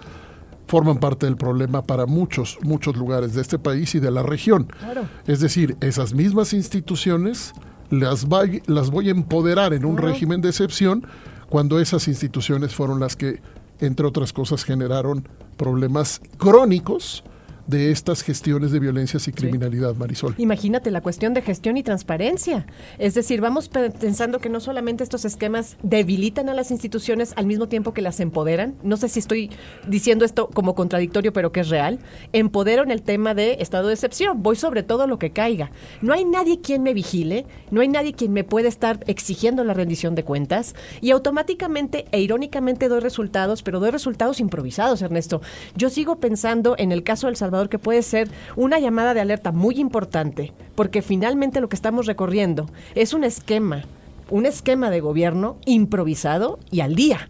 forman 0.66 0.98
parte 0.98 1.26
del 1.26 1.36
problema 1.36 1.82
para 1.82 2.06
muchos, 2.06 2.58
muchos 2.62 2.96
lugares 2.96 3.34
de 3.34 3.40
este 3.40 3.58
país 3.58 3.94
y 3.94 4.00
de 4.00 4.10
la 4.10 4.22
región. 4.22 4.68
Claro. 4.78 5.08
Es 5.26 5.40
decir, 5.40 5.76
esas 5.80 6.14
mismas 6.14 6.52
instituciones 6.52 7.52
las, 7.90 8.26
las 8.66 8.90
voy 8.90 9.08
a 9.08 9.10
empoderar 9.10 9.74
en 9.74 9.84
un 9.84 9.96
régimen 9.96 10.40
de 10.40 10.50
excepción 10.50 11.06
cuando 11.48 11.80
esas 11.80 12.06
instituciones 12.06 12.74
fueron 12.74 13.00
las 13.00 13.16
que, 13.16 13.42
entre 13.80 14.06
otras 14.06 14.32
cosas, 14.32 14.62
generaron 14.62 15.26
problemas 15.56 16.20
crónicos 16.38 17.24
de 17.66 17.90
estas 17.90 18.22
gestiones 18.22 18.72
de 18.72 18.80
violencias 18.80 19.28
y 19.28 19.32
criminalidad, 19.32 19.94
Marisol. 19.94 20.34
Imagínate 20.38 20.90
la 20.90 21.00
cuestión 21.00 21.34
de 21.34 21.42
gestión 21.42 21.76
y 21.76 21.82
transparencia. 21.82 22.66
Es 22.98 23.14
decir, 23.14 23.40
vamos 23.40 23.68
pensando 23.68 24.38
que 24.38 24.48
no 24.48 24.60
solamente 24.60 25.04
estos 25.04 25.24
esquemas 25.24 25.76
debilitan 25.82 26.48
a 26.48 26.54
las 26.54 26.70
instituciones 26.70 27.32
al 27.36 27.46
mismo 27.46 27.68
tiempo 27.68 27.92
que 27.94 28.02
las 28.02 28.20
empoderan. 28.20 28.74
No 28.82 28.96
sé 28.96 29.08
si 29.08 29.18
estoy 29.18 29.50
diciendo 29.86 30.24
esto 30.24 30.48
como 30.48 30.74
contradictorio, 30.74 31.32
pero 31.32 31.52
que 31.52 31.60
es 31.60 31.68
real. 31.68 31.98
Empoderan 32.32 32.90
el 32.90 33.02
tema 33.02 33.34
de 33.34 33.58
estado 33.60 33.88
de 33.88 33.94
excepción. 33.94 34.42
Voy 34.42 34.56
sobre 34.56 34.82
todo 34.82 35.06
lo 35.06 35.18
que 35.18 35.30
caiga. 35.30 35.70
No 36.02 36.12
hay 36.12 36.24
nadie 36.24 36.60
quien 36.60 36.82
me 36.82 36.94
vigile, 36.94 37.46
no 37.70 37.80
hay 37.80 37.88
nadie 37.88 38.14
quien 38.14 38.32
me 38.32 38.44
pueda 38.44 38.68
estar 38.68 39.04
exigiendo 39.06 39.64
la 39.64 39.74
rendición 39.74 40.14
de 40.14 40.24
cuentas 40.24 40.74
y 41.00 41.10
automáticamente 41.10 42.06
e 42.12 42.20
irónicamente 42.20 42.88
doy 42.88 43.00
resultados, 43.00 43.62
pero 43.62 43.80
doy 43.80 43.90
resultados 43.90 44.40
improvisados, 44.40 45.02
Ernesto. 45.02 45.40
Yo 45.76 45.90
sigo 45.90 46.20
pensando 46.20 46.74
en 46.78 46.92
el 46.92 47.02
caso 47.02 47.26
del 47.26 47.36
Salvador 47.36 47.49
que 47.68 47.78
puede 47.78 48.02
ser 48.02 48.28
una 48.56 48.78
llamada 48.78 49.14
de 49.14 49.20
alerta 49.20 49.52
muy 49.52 49.78
importante, 49.78 50.52
porque 50.74 51.02
finalmente 51.02 51.60
lo 51.60 51.68
que 51.68 51.76
estamos 51.76 52.06
recorriendo 52.06 52.66
es 52.94 53.12
un 53.12 53.24
esquema, 53.24 53.84
un 54.30 54.46
esquema 54.46 54.90
de 54.90 55.00
gobierno 55.00 55.56
improvisado 55.66 56.58
y 56.70 56.80
al 56.80 56.94
día 56.94 57.28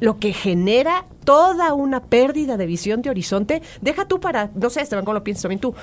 lo 0.00 0.18
que 0.18 0.32
genera 0.32 1.04
toda 1.24 1.74
una 1.74 2.02
pérdida 2.02 2.56
de 2.56 2.66
visión 2.66 3.02
de 3.02 3.10
horizonte. 3.10 3.62
Deja 3.80 4.06
tú 4.06 4.18
para, 4.18 4.50
no 4.54 4.70
sé, 4.70 4.80
Esteban, 4.80 5.04
¿cómo 5.04 5.14
lo 5.14 5.24
piensas 5.24 5.42
también 5.42 5.60
tú? 5.60 5.74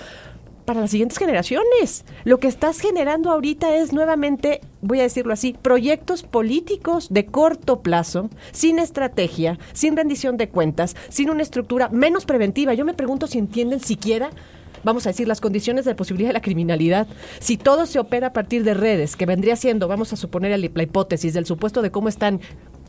Para 0.68 0.82
las 0.82 0.92
siguientes 0.92 1.18
generaciones. 1.18 2.04
Lo 2.26 2.40
que 2.40 2.50
estás 2.50 2.82
generando 2.82 3.32
ahorita 3.32 3.78
es 3.78 3.94
nuevamente, 3.94 4.60
voy 4.82 5.00
a 5.00 5.04
decirlo 5.04 5.32
así, 5.32 5.54
proyectos 5.54 6.24
políticos 6.24 7.08
de 7.10 7.26
corto 7.26 7.82
plazo, 7.82 8.30
sin 8.52 8.78
estrategia, 8.78 9.58
sin 9.72 9.96
rendición 9.96 10.36
de 10.36 10.50
cuentas, 10.50 10.98
sin 11.08 11.30
una 11.30 11.42
estructura 11.42 11.88
menos 11.88 12.26
preventiva. 12.26 12.74
Yo 12.74 12.84
me 12.84 12.94
pregunto 12.94 13.28
si 13.28 13.40
entienden 13.40 13.80
siquiera 13.80 14.30
vamos 14.84 15.06
a 15.06 15.10
decir, 15.10 15.28
las 15.28 15.42
condiciones 15.42 15.84
de 15.84 15.96
posibilidad 15.96 16.30
de 16.30 16.36
la 16.36 16.42
criminalidad, 16.42 17.08
si 17.40 17.58
todo 17.58 17.86
se 17.88 18.00
opera 18.00 18.28
a 18.28 18.34
partir 18.34 18.64
de 18.64 18.74
redes, 18.74 19.18
que 19.18 19.26
vendría 19.26 19.58
siendo, 19.58 19.88
vamos 19.88 20.14
a 20.14 20.16
suponer 20.16 20.58
la 20.58 20.84
hipótesis 20.84 21.34
del 21.34 21.46
supuesto 21.46 21.82
de 21.82 21.92
cómo 21.92 22.08
están 22.08 22.40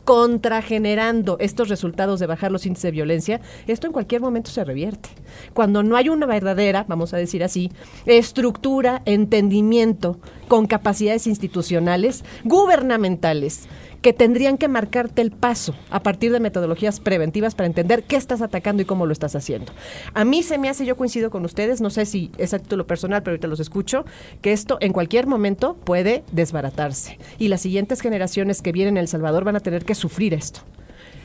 contragenerando 0.03 1.37
estos 1.39 1.69
resultados 1.69 2.19
de 2.19 2.27
bajar 2.27 2.51
los 2.51 2.65
índices 2.65 2.83
de 2.83 2.91
violencia, 2.91 3.41
esto 3.67 3.87
en 3.87 3.93
cualquier 3.93 4.21
momento 4.21 4.51
se 4.51 4.63
revierte. 4.63 5.09
Cuando 5.53 5.83
no 5.83 5.95
hay 5.95 6.09
una 6.09 6.25
verdadera, 6.25 6.85
vamos 6.87 7.13
a 7.13 7.17
decir 7.17 7.43
así, 7.43 7.71
estructura, 8.05 9.01
entendimiento 9.05 10.19
con 10.47 10.65
capacidades 10.65 11.27
institucionales, 11.27 12.23
gubernamentales, 12.43 13.67
que 14.01 14.13
tendrían 14.13 14.57
que 14.57 14.67
marcarte 14.67 15.21
el 15.21 15.31
paso 15.31 15.75
a 15.89 16.01
partir 16.01 16.31
de 16.31 16.39
metodologías 16.39 16.99
preventivas 16.99 17.55
para 17.55 17.67
entender 17.67 18.03
qué 18.03 18.15
estás 18.15 18.41
atacando 18.41 18.81
y 18.81 18.85
cómo 18.85 19.05
lo 19.05 19.13
estás 19.13 19.35
haciendo. 19.35 19.71
A 20.13 20.25
mí 20.25 20.43
se 20.43 20.57
me 20.57 20.69
hace, 20.69 20.85
yo 20.85 20.95
coincido 20.95 21.29
con 21.29 21.45
ustedes, 21.45 21.81
no 21.81 21.89
sé 21.89 22.05
si 22.05 22.31
es 22.37 22.53
a 22.53 22.59
título 22.59 22.87
personal, 22.87 23.23
pero 23.23 23.33
ahorita 23.33 23.47
los 23.47 23.59
escucho, 23.59 24.05
que 24.41 24.53
esto 24.53 24.77
en 24.81 24.93
cualquier 24.93 25.27
momento 25.27 25.75
puede 25.75 26.23
desbaratarse. 26.31 27.19
Y 27.37 27.49
las 27.49 27.61
siguientes 27.61 28.01
generaciones 28.01 28.61
que 28.61 28.71
vienen 28.71 28.97
en 28.97 29.01
El 29.01 29.07
Salvador 29.07 29.43
van 29.43 29.55
a 29.55 29.59
tener 29.59 29.85
que 29.85 29.95
sufrir 29.95 30.33
esto. 30.33 30.61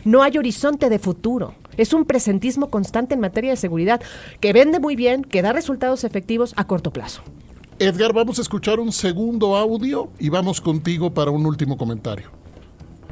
No 0.05 0.23
hay 0.23 0.37
horizonte 0.37 0.91
de 0.91 0.99
futuro. 0.99 1.55
Es 1.79 1.95
un 1.95 2.05
presentismo 2.05 2.69
constante 2.69 3.15
en 3.15 3.21
materia 3.21 3.51
de 3.51 3.57
seguridad 3.57 4.03
que 4.41 4.53
vende 4.53 4.79
muy 4.79 4.97
bien, 4.97 5.23
que 5.23 5.41
da 5.41 5.53
resultados 5.53 6.05
efectivos 6.05 6.53
a 6.57 6.67
corto 6.67 6.93
plazo. 6.93 7.23
Edgar, 7.79 8.13
vamos 8.13 8.39
a 8.39 8.43
escuchar 8.43 8.79
un 8.79 8.93
segundo 8.93 9.57
audio 9.57 10.11
y 10.19 10.29
vamos 10.29 10.61
contigo 10.61 11.13
para 11.13 11.31
un 11.31 11.47
último 11.47 11.77
comentario. 11.77 12.44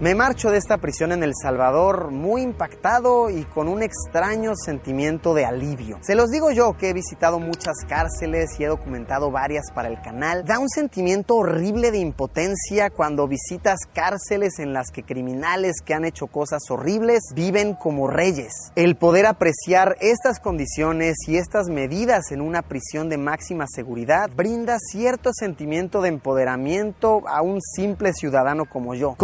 Me 0.02 0.16
marcho 0.16 0.50
de 0.50 0.58
esta 0.58 0.78
prisión 0.78 1.12
en 1.12 1.22
El 1.22 1.32
Salvador 1.40 2.10
muy 2.10 2.42
impactado 2.42 3.30
y 3.30 3.44
con 3.44 3.68
un 3.68 3.84
extraño 3.84 4.56
sentimiento 4.56 5.32
de 5.32 5.44
alivio. 5.44 5.98
Se 6.00 6.16
los 6.16 6.28
digo 6.28 6.50
yo 6.50 6.76
que 6.76 6.88
he 6.88 6.92
visitado 6.92 7.38
muchas 7.38 7.76
cárceles 7.86 8.58
y 8.58 8.64
he 8.64 8.66
documentado 8.66 9.30
varias 9.30 9.66
para 9.72 9.86
el 9.86 10.02
canal. 10.02 10.44
Da 10.44 10.58
un 10.58 10.68
sentimiento 10.68 11.36
horrible 11.36 11.92
de 11.92 11.98
impotencia 11.98 12.90
cuando 12.90 13.28
visitas 13.28 13.78
cárceles 13.94 14.58
en 14.58 14.72
las 14.72 14.90
que 14.90 15.04
criminales 15.04 15.76
que 15.84 15.94
han 15.94 16.04
hecho 16.04 16.26
cosas 16.26 16.62
horribles 16.68 17.20
viven 17.36 17.74
como 17.74 18.08
reyes. 18.08 18.72
El 18.74 18.96
poder 18.96 19.26
apreciar 19.26 19.96
estas 20.00 20.40
condiciones 20.40 21.14
y 21.28 21.36
estas 21.36 21.68
medidas 21.68 22.32
en 22.32 22.40
una 22.40 22.62
prisión 22.62 23.08
de 23.08 23.18
máxima 23.18 23.66
seguridad 23.72 24.28
brinda 24.34 24.78
cierto 24.80 25.30
sentimiento 25.32 26.02
de 26.02 26.08
empoderamiento 26.08 27.22
a 27.28 27.40
un 27.40 27.60
simple 27.60 28.12
ciudadano 28.14 28.64
como 28.64 28.96
yo. 28.96 29.14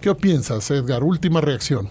¿Qué 0.00 0.14
piensas, 0.14 0.70
Edgar? 0.70 1.02
Última 1.02 1.40
reacción. 1.40 1.88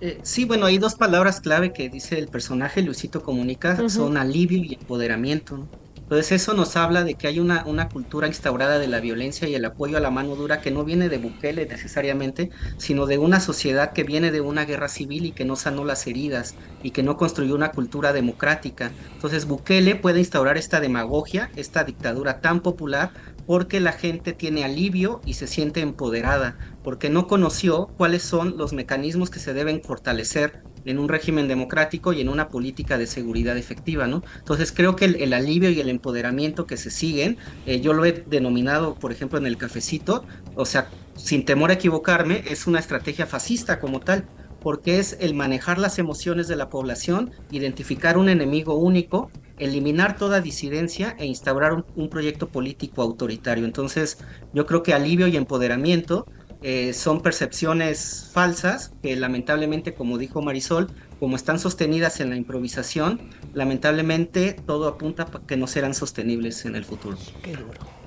Eh, 0.00 0.18
sí, 0.22 0.44
bueno, 0.44 0.66
hay 0.66 0.78
dos 0.78 0.96
palabras 0.96 1.40
clave 1.40 1.72
que 1.72 1.88
dice 1.88 2.18
el 2.18 2.28
personaje 2.28 2.82
Luisito 2.82 3.22
Comunica, 3.22 3.88
son 3.88 4.16
alivio 4.16 4.58
y 4.58 4.74
empoderamiento. 4.74 5.68
Entonces 6.12 6.42
eso 6.42 6.52
nos 6.52 6.76
habla 6.76 7.04
de 7.04 7.14
que 7.16 7.26
hay 7.26 7.38
una, 7.40 7.64
una 7.64 7.88
cultura 7.88 8.26
instaurada 8.26 8.78
de 8.78 8.86
la 8.86 9.00
violencia 9.00 9.48
y 9.48 9.54
el 9.54 9.64
apoyo 9.64 9.96
a 9.96 10.00
la 10.00 10.10
mano 10.10 10.36
dura 10.36 10.60
que 10.60 10.70
no 10.70 10.84
viene 10.84 11.08
de 11.08 11.16
Bukele 11.16 11.64
necesariamente, 11.66 12.50
sino 12.76 13.06
de 13.06 13.16
una 13.16 13.40
sociedad 13.40 13.92
que 13.94 14.04
viene 14.04 14.30
de 14.30 14.42
una 14.42 14.66
guerra 14.66 14.88
civil 14.88 15.24
y 15.24 15.32
que 15.32 15.46
no 15.46 15.56
sanó 15.56 15.84
las 15.86 16.06
heridas 16.06 16.56
y 16.82 16.92
que 16.92 17.02
no 17.02 17.16
construyó 17.16 17.54
una 17.54 17.72
cultura 17.72 18.12
democrática. 18.12 18.94
Entonces 19.12 19.46
Bukele 19.46 19.96
puede 19.96 20.18
instaurar 20.18 20.58
esta 20.58 20.80
demagogia, 20.80 21.48
esta 21.54 21.82
dictadura 21.84 22.40
tan 22.40 22.60
popular, 22.60 23.12
porque 23.46 23.80
la 23.80 23.92
gente 23.92 24.34
tiene 24.34 24.64
alivio 24.64 25.22
y 25.24 25.34
se 25.34 25.46
siente 25.46 25.80
empoderada, 25.80 26.56
porque 26.82 27.10
no 27.10 27.26
conoció 27.26 27.92
cuáles 27.96 28.22
son 28.24 28.56
los 28.56 28.72
mecanismos 28.72 29.30
que 29.30 29.40
se 29.40 29.54
deben 29.54 29.82
fortalecer 29.82 30.52
en 30.84 30.98
un 30.98 31.08
régimen 31.08 31.48
democrático 31.48 32.12
y 32.12 32.20
en 32.20 32.28
una 32.28 32.48
política 32.48 32.98
de 32.98 33.06
seguridad 33.06 33.56
efectiva, 33.56 34.06
¿no? 34.06 34.22
Entonces 34.38 34.72
creo 34.72 34.96
que 34.96 35.04
el, 35.04 35.32
alivio 35.32 35.70
y 35.70 35.80
el 35.80 35.88
empoderamiento 35.88 36.66
que 36.66 36.76
se 36.76 36.90
siguen, 36.90 37.36
eh, 37.64 37.80
yo 37.80 37.92
lo 37.92 38.04
he 38.04 38.24
denominado, 38.26 38.96
por 38.98 39.12
ejemplo, 39.12 39.38
en 39.38 39.46
el 39.46 39.56
cafecito, 39.56 40.24
o 40.54 40.64
sea, 40.66 40.88
sin 41.14 41.44
temor 41.44 41.70
a 41.70 41.74
equivocarme, 41.74 42.42
es 42.46 42.66
una 42.66 42.80
estrategia 42.80 43.26
fascista 43.26 43.78
como 43.78 44.00
tal, 44.00 44.24
porque 44.60 44.98
es 44.98 45.16
el 45.20 45.34
manejar 45.34 45.78
las 45.78 45.98
emociones 45.98 46.48
de 46.48 46.56
la 46.56 46.68
población, 46.68 47.30
identificar 47.50 48.16
un 48.18 48.28
enemigo 48.28 48.76
único, 48.76 49.30
eliminar 49.58 50.16
toda 50.16 50.40
disidencia 50.40 51.14
e 51.18 51.26
instaurar 51.26 51.84
un 51.94 52.08
proyecto 52.08 52.48
político 52.48 53.02
autoritario. 53.02 53.64
Entonces, 53.64 54.16
yo 54.52 54.66
creo 54.66 54.82
que 54.82 54.94
alivio 54.94 55.26
y 55.28 55.36
empoderamiento 55.36 56.26
eh, 56.62 56.92
son 56.92 57.20
percepciones 57.20 58.30
falsas 58.32 58.92
que 59.02 59.16
lamentablemente, 59.16 59.94
como 59.94 60.18
dijo 60.18 60.42
Marisol, 60.42 60.88
como 61.18 61.36
están 61.36 61.58
sostenidas 61.58 62.20
en 62.20 62.30
la 62.30 62.36
improvisación, 62.36 63.20
lamentablemente 63.54 64.56
todo 64.66 64.88
apunta 64.88 65.24
a 65.24 65.46
que 65.46 65.56
no 65.56 65.66
serán 65.66 65.94
sostenibles 65.94 66.64
en 66.64 66.76
el 66.76 66.84
futuro. 66.84 67.16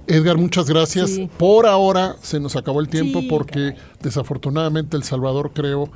Edgar, 0.07 0.37
muchas 0.37 0.69
gracias. 0.69 1.19
Por 1.37 1.65
ahora 1.65 2.15
se 2.21 2.39
nos 2.39 2.55
acabó 2.55 2.79
el 2.79 2.87
tiempo 2.89 3.21
porque 3.29 3.75
desafortunadamente 4.01 4.97
El 4.97 5.03
Salvador 5.03 5.51
creo 5.53 5.91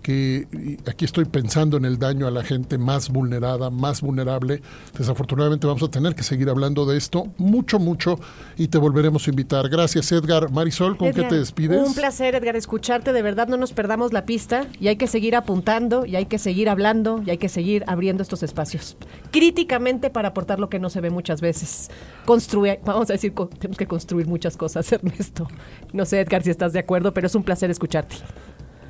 que 0.00 0.78
aquí 0.86 1.04
estoy 1.04 1.24
pensando 1.24 1.76
en 1.76 1.84
el 1.84 1.98
daño 1.98 2.26
a 2.26 2.30
la 2.30 2.42
gente 2.42 2.78
más 2.78 3.10
vulnerada, 3.10 3.70
más 3.70 4.00
vulnerable. 4.00 4.62
Desafortunadamente 4.96 5.66
vamos 5.66 5.82
a 5.82 5.88
tener 5.88 6.14
que 6.14 6.22
seguir 6.22 6.48
hablando 6.48 6.86
de 6.86 6.96
esto 6.96 7.28
mucho, 7.38 7.78
mucho 7.78 8.18
y 8.56 8.68
te 8.68 8.78
volveremos 8.78 9.26
a 9.26 9.30
invitar. 9.30 9.68
Gracias 9.68 10.10
Edgar. 10.12 10.50
Marisol, 10.50 10.96
¿con 10.96 11.12
qué 11.12 11.24
te 11.24 11.38
despides? 11.38 11.86
Un 11.86 11.94
placer 11.94 12.34
Edgar 12.34 12.56
escucharte, 12.56 13.12
de 13.12 13.22
verdad 13.22 13.48
no 13.48 13.56
nos 13.56 13.72
perdamos 13.72 14.12
la 14.12 14.24
pista 14.24 14.66
y 14.80 14.88
hay 14.88 14.96
que 14.96 15.06
seguir 15.06 15.36
apuntando 15.36 16.06
y 16.06 16.16
hay 16.16 16.26
que 16.26 16.38
seguir 16.38 16.68
hablando 16.68 17.22
y 17.24 17.30
hay 17.30 17.38
que 17.38 17.48
seguir 17.48 17.84
abriendo 17.86 18.22
estos 18.22 18.42
espacios 18.42 18.96
críticamente 19.30 20.10
para 20.10 20.28
aportar 20.28 20.58
lo 20.58 20.68
que 20.68 20.78
no 20.78 20.90
se 20.90 21.00
ve 21.00 21.10
muchas 21.10 21.40
veces. 21.40 21.90
Construir, 22.24 22.80
vamos 22.84 23.10
a 23.10 23.14
decir, 23.14 23.32
tenemos 23.58 23.76
que 23.76 23.86
construir 23.86 24.26
muchas 24.26 24.56
cosas, 24.56 24.90
Ernesto. 24.92 25.48
No 25.92 26.04
sé 26.04 26.20
Edgar 26.20 26.42
si 26.42 26.50
estás 26.50 26.72
de 26.72 26.78
acuerdo, 26.78 27.14
pero 27.14 27.26
es 27.26 27.34
un 27.34 27.42
placer 27.42 27.70
escucharte. 27.70 28.16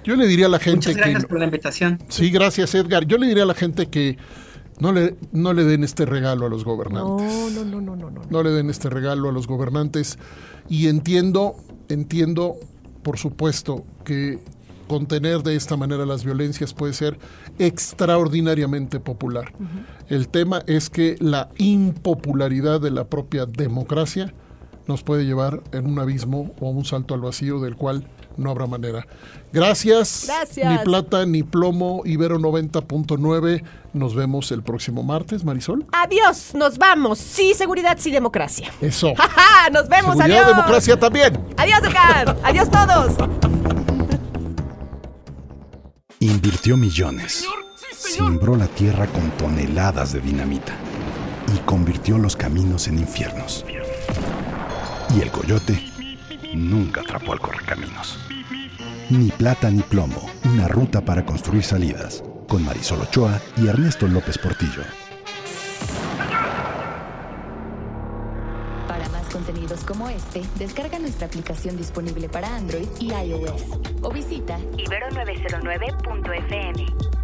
Yo 0.05 0.17
le 0.17 0.27
diría 0.27 0.47
a 0.47 0.49
la 0.49 0.59
gente 0.59 0.89
Muchas 0.89 0.97
gracias 0.97 1.27
por 1.27 1.39
la 1.39 1.45
invitación. 1.45 1.99
Sí, 2.09 2.31
gracias 2.31 2.75
Edgar. 2.75 3.07
Yo 3.07 3.19
le 3.19 3.27
diría 3.27 3.43
a 3.43 3.47
la 3.47 3.55
gente 3.55 3.87
que 3.87 4.17
no 4.81 4.93
le, 4.93 5.17
no 5.33 5.53
le 5.53 5.65
den 5.65 5.85
este 5.85 6.07
regalo 6.07 6.47
a 6.47 6.49
los 6.49 6.65
gobernantes. 6.65 7.55
No, 7.55 7.65
no, 7.65 7.65
no, 7.65 7.97
no, 7.97 8.11
no, 8.11 8.23
no. 8.29 8.43
le 8.43 8.51
den 8.51 8.71
este 8.71 8.89
regalo 8.89 9.29
a 9.29 9.33
los 9.33 9.47
gobernantes. 9.47 10.19
Y 10.69 10.89
entiendo, 10.89 11.57
entiendo, 11.89 12.57
por 13.03 13.19
supuesto, 13.19 13.85
que 14.05 14.39
contener 14.89 15.43
de 15.43 15.55
esta 15.55 15.77
manera 15.77 16.05
las 16.07 16.25
violencias 16.25 16.75
puede 16.75 16.95
ser 16.95 17.19
extraordinariamente 17.59 18.99
popular. 18.99 19.53
El 20.09 20.29
tema 20.29 20.63
es 20.67 20.91
que 20.91 21.17
la 21.21 21.51
impopularidad 21.59 22.81
de 22.81 22.91
la 22.91 23.05
propia 23.05 23.47
democracia 23.47 24.35
nos 24.89 25.05
puede 25.05 25.25
llevar 25.25 25.63
en 25.73 25.87
un 25.87 25.99
abismo 26.01 26.53
o 26.59 26.71
un 26.71 26.85
salto 26.85 27.15
al 27.15 27.21
vacío 27.21 27.61
del 27.61 27.77
cual 27.77 28.05
no 28.41 28.51
habrá 28.51 28.67
manera. 28.67 29.07
Gracias. 29.53 30.25
Gracias. 30.27 30.71
Ni 30.71 30.79
plata 30.79 31.27
ni 31.27 31.43
plomo, 31.43 32.03
Ibero 32.05 32.39
90.9. 32.39 33.63
Nos 33.93 34.15
vemos 34.15 34.51
el 34.53 34.63
próximo 34.63 35.03
martes, 35.03 35.45
Marisol. 35.45 35.85
Adiós, 35.93 36.55
nos 36.55 36.79
vamos. 36.79 37.19
Sí, 37.19 37.55
seguridad, 37.55 37.97
sí, 38.01 38.11
democracia. 38.11 38.73
Eso. 38.81 39.13
nos 39.73 39.89
vemos, 39.89 40.17
seguridad, 40.17 40.47
democracia 40.47 40.99
también. 40.99 41.39
Adiós, 41.57 41.81
Edgar. 41.83 42.37
adiós 42.43 42.71
todos. 42.71 43.15
Invirtió 46.21 46.77
millones. 46.77 47.47
Simbró 47.97 48.57
la 48.57 48.67
tierra 48.67 49.07
con 49.07 49.31
toneladas 49.33 50.13
de 50.13 50.21
dinamita 50.21 50.73
y 51.55 51.59
convirtió 51.61 52.19
los 52.19 52.37
caminos 52.37 52.89
en 52.89 52.99
infiernos. 52.99 53.65
Y 55.15 55.21
el 55.21 55.31
coyote 55.31 55.83
nunca 56.55 57.01
atrapó 57.01 57.33
al 57.33 57.41
correcaminos. 57.41 58.19
Ni 59.11 59.29
plata 59.31 59.71
ni 59.71 59.83
plomo, 59.83 60.31
una 60.45 60.69
ruta 60.69 61.01
para 61.01 61.27
construir 61.27 61.65
salidas, 61.65 62.23
con 62.47 62.65
Marisol 62.65 63.01
Ochoa 63.01 63.41
y 63.57 63.67
Ernesto 63.67 64.07
López 64.07 64.39
Portillo. 64.39 64.85
Para 68.87 69.09
más 69.09 69.27
contenidos 69.33 69.83
como 69.83 70.09
este, 70.09 70.43
descarga 70.61 71.01
nuestra 71.01 71.27
aplicación 71.27 71.77
disponible 71.77 72.29
para 72.29 72.55
Android 72.55 72.87
y 73.01 73.13
iOS 73.13 73.65
o 74.01 74.13
visita 74.13 74.61
ibero909.fm. 74.77 77.20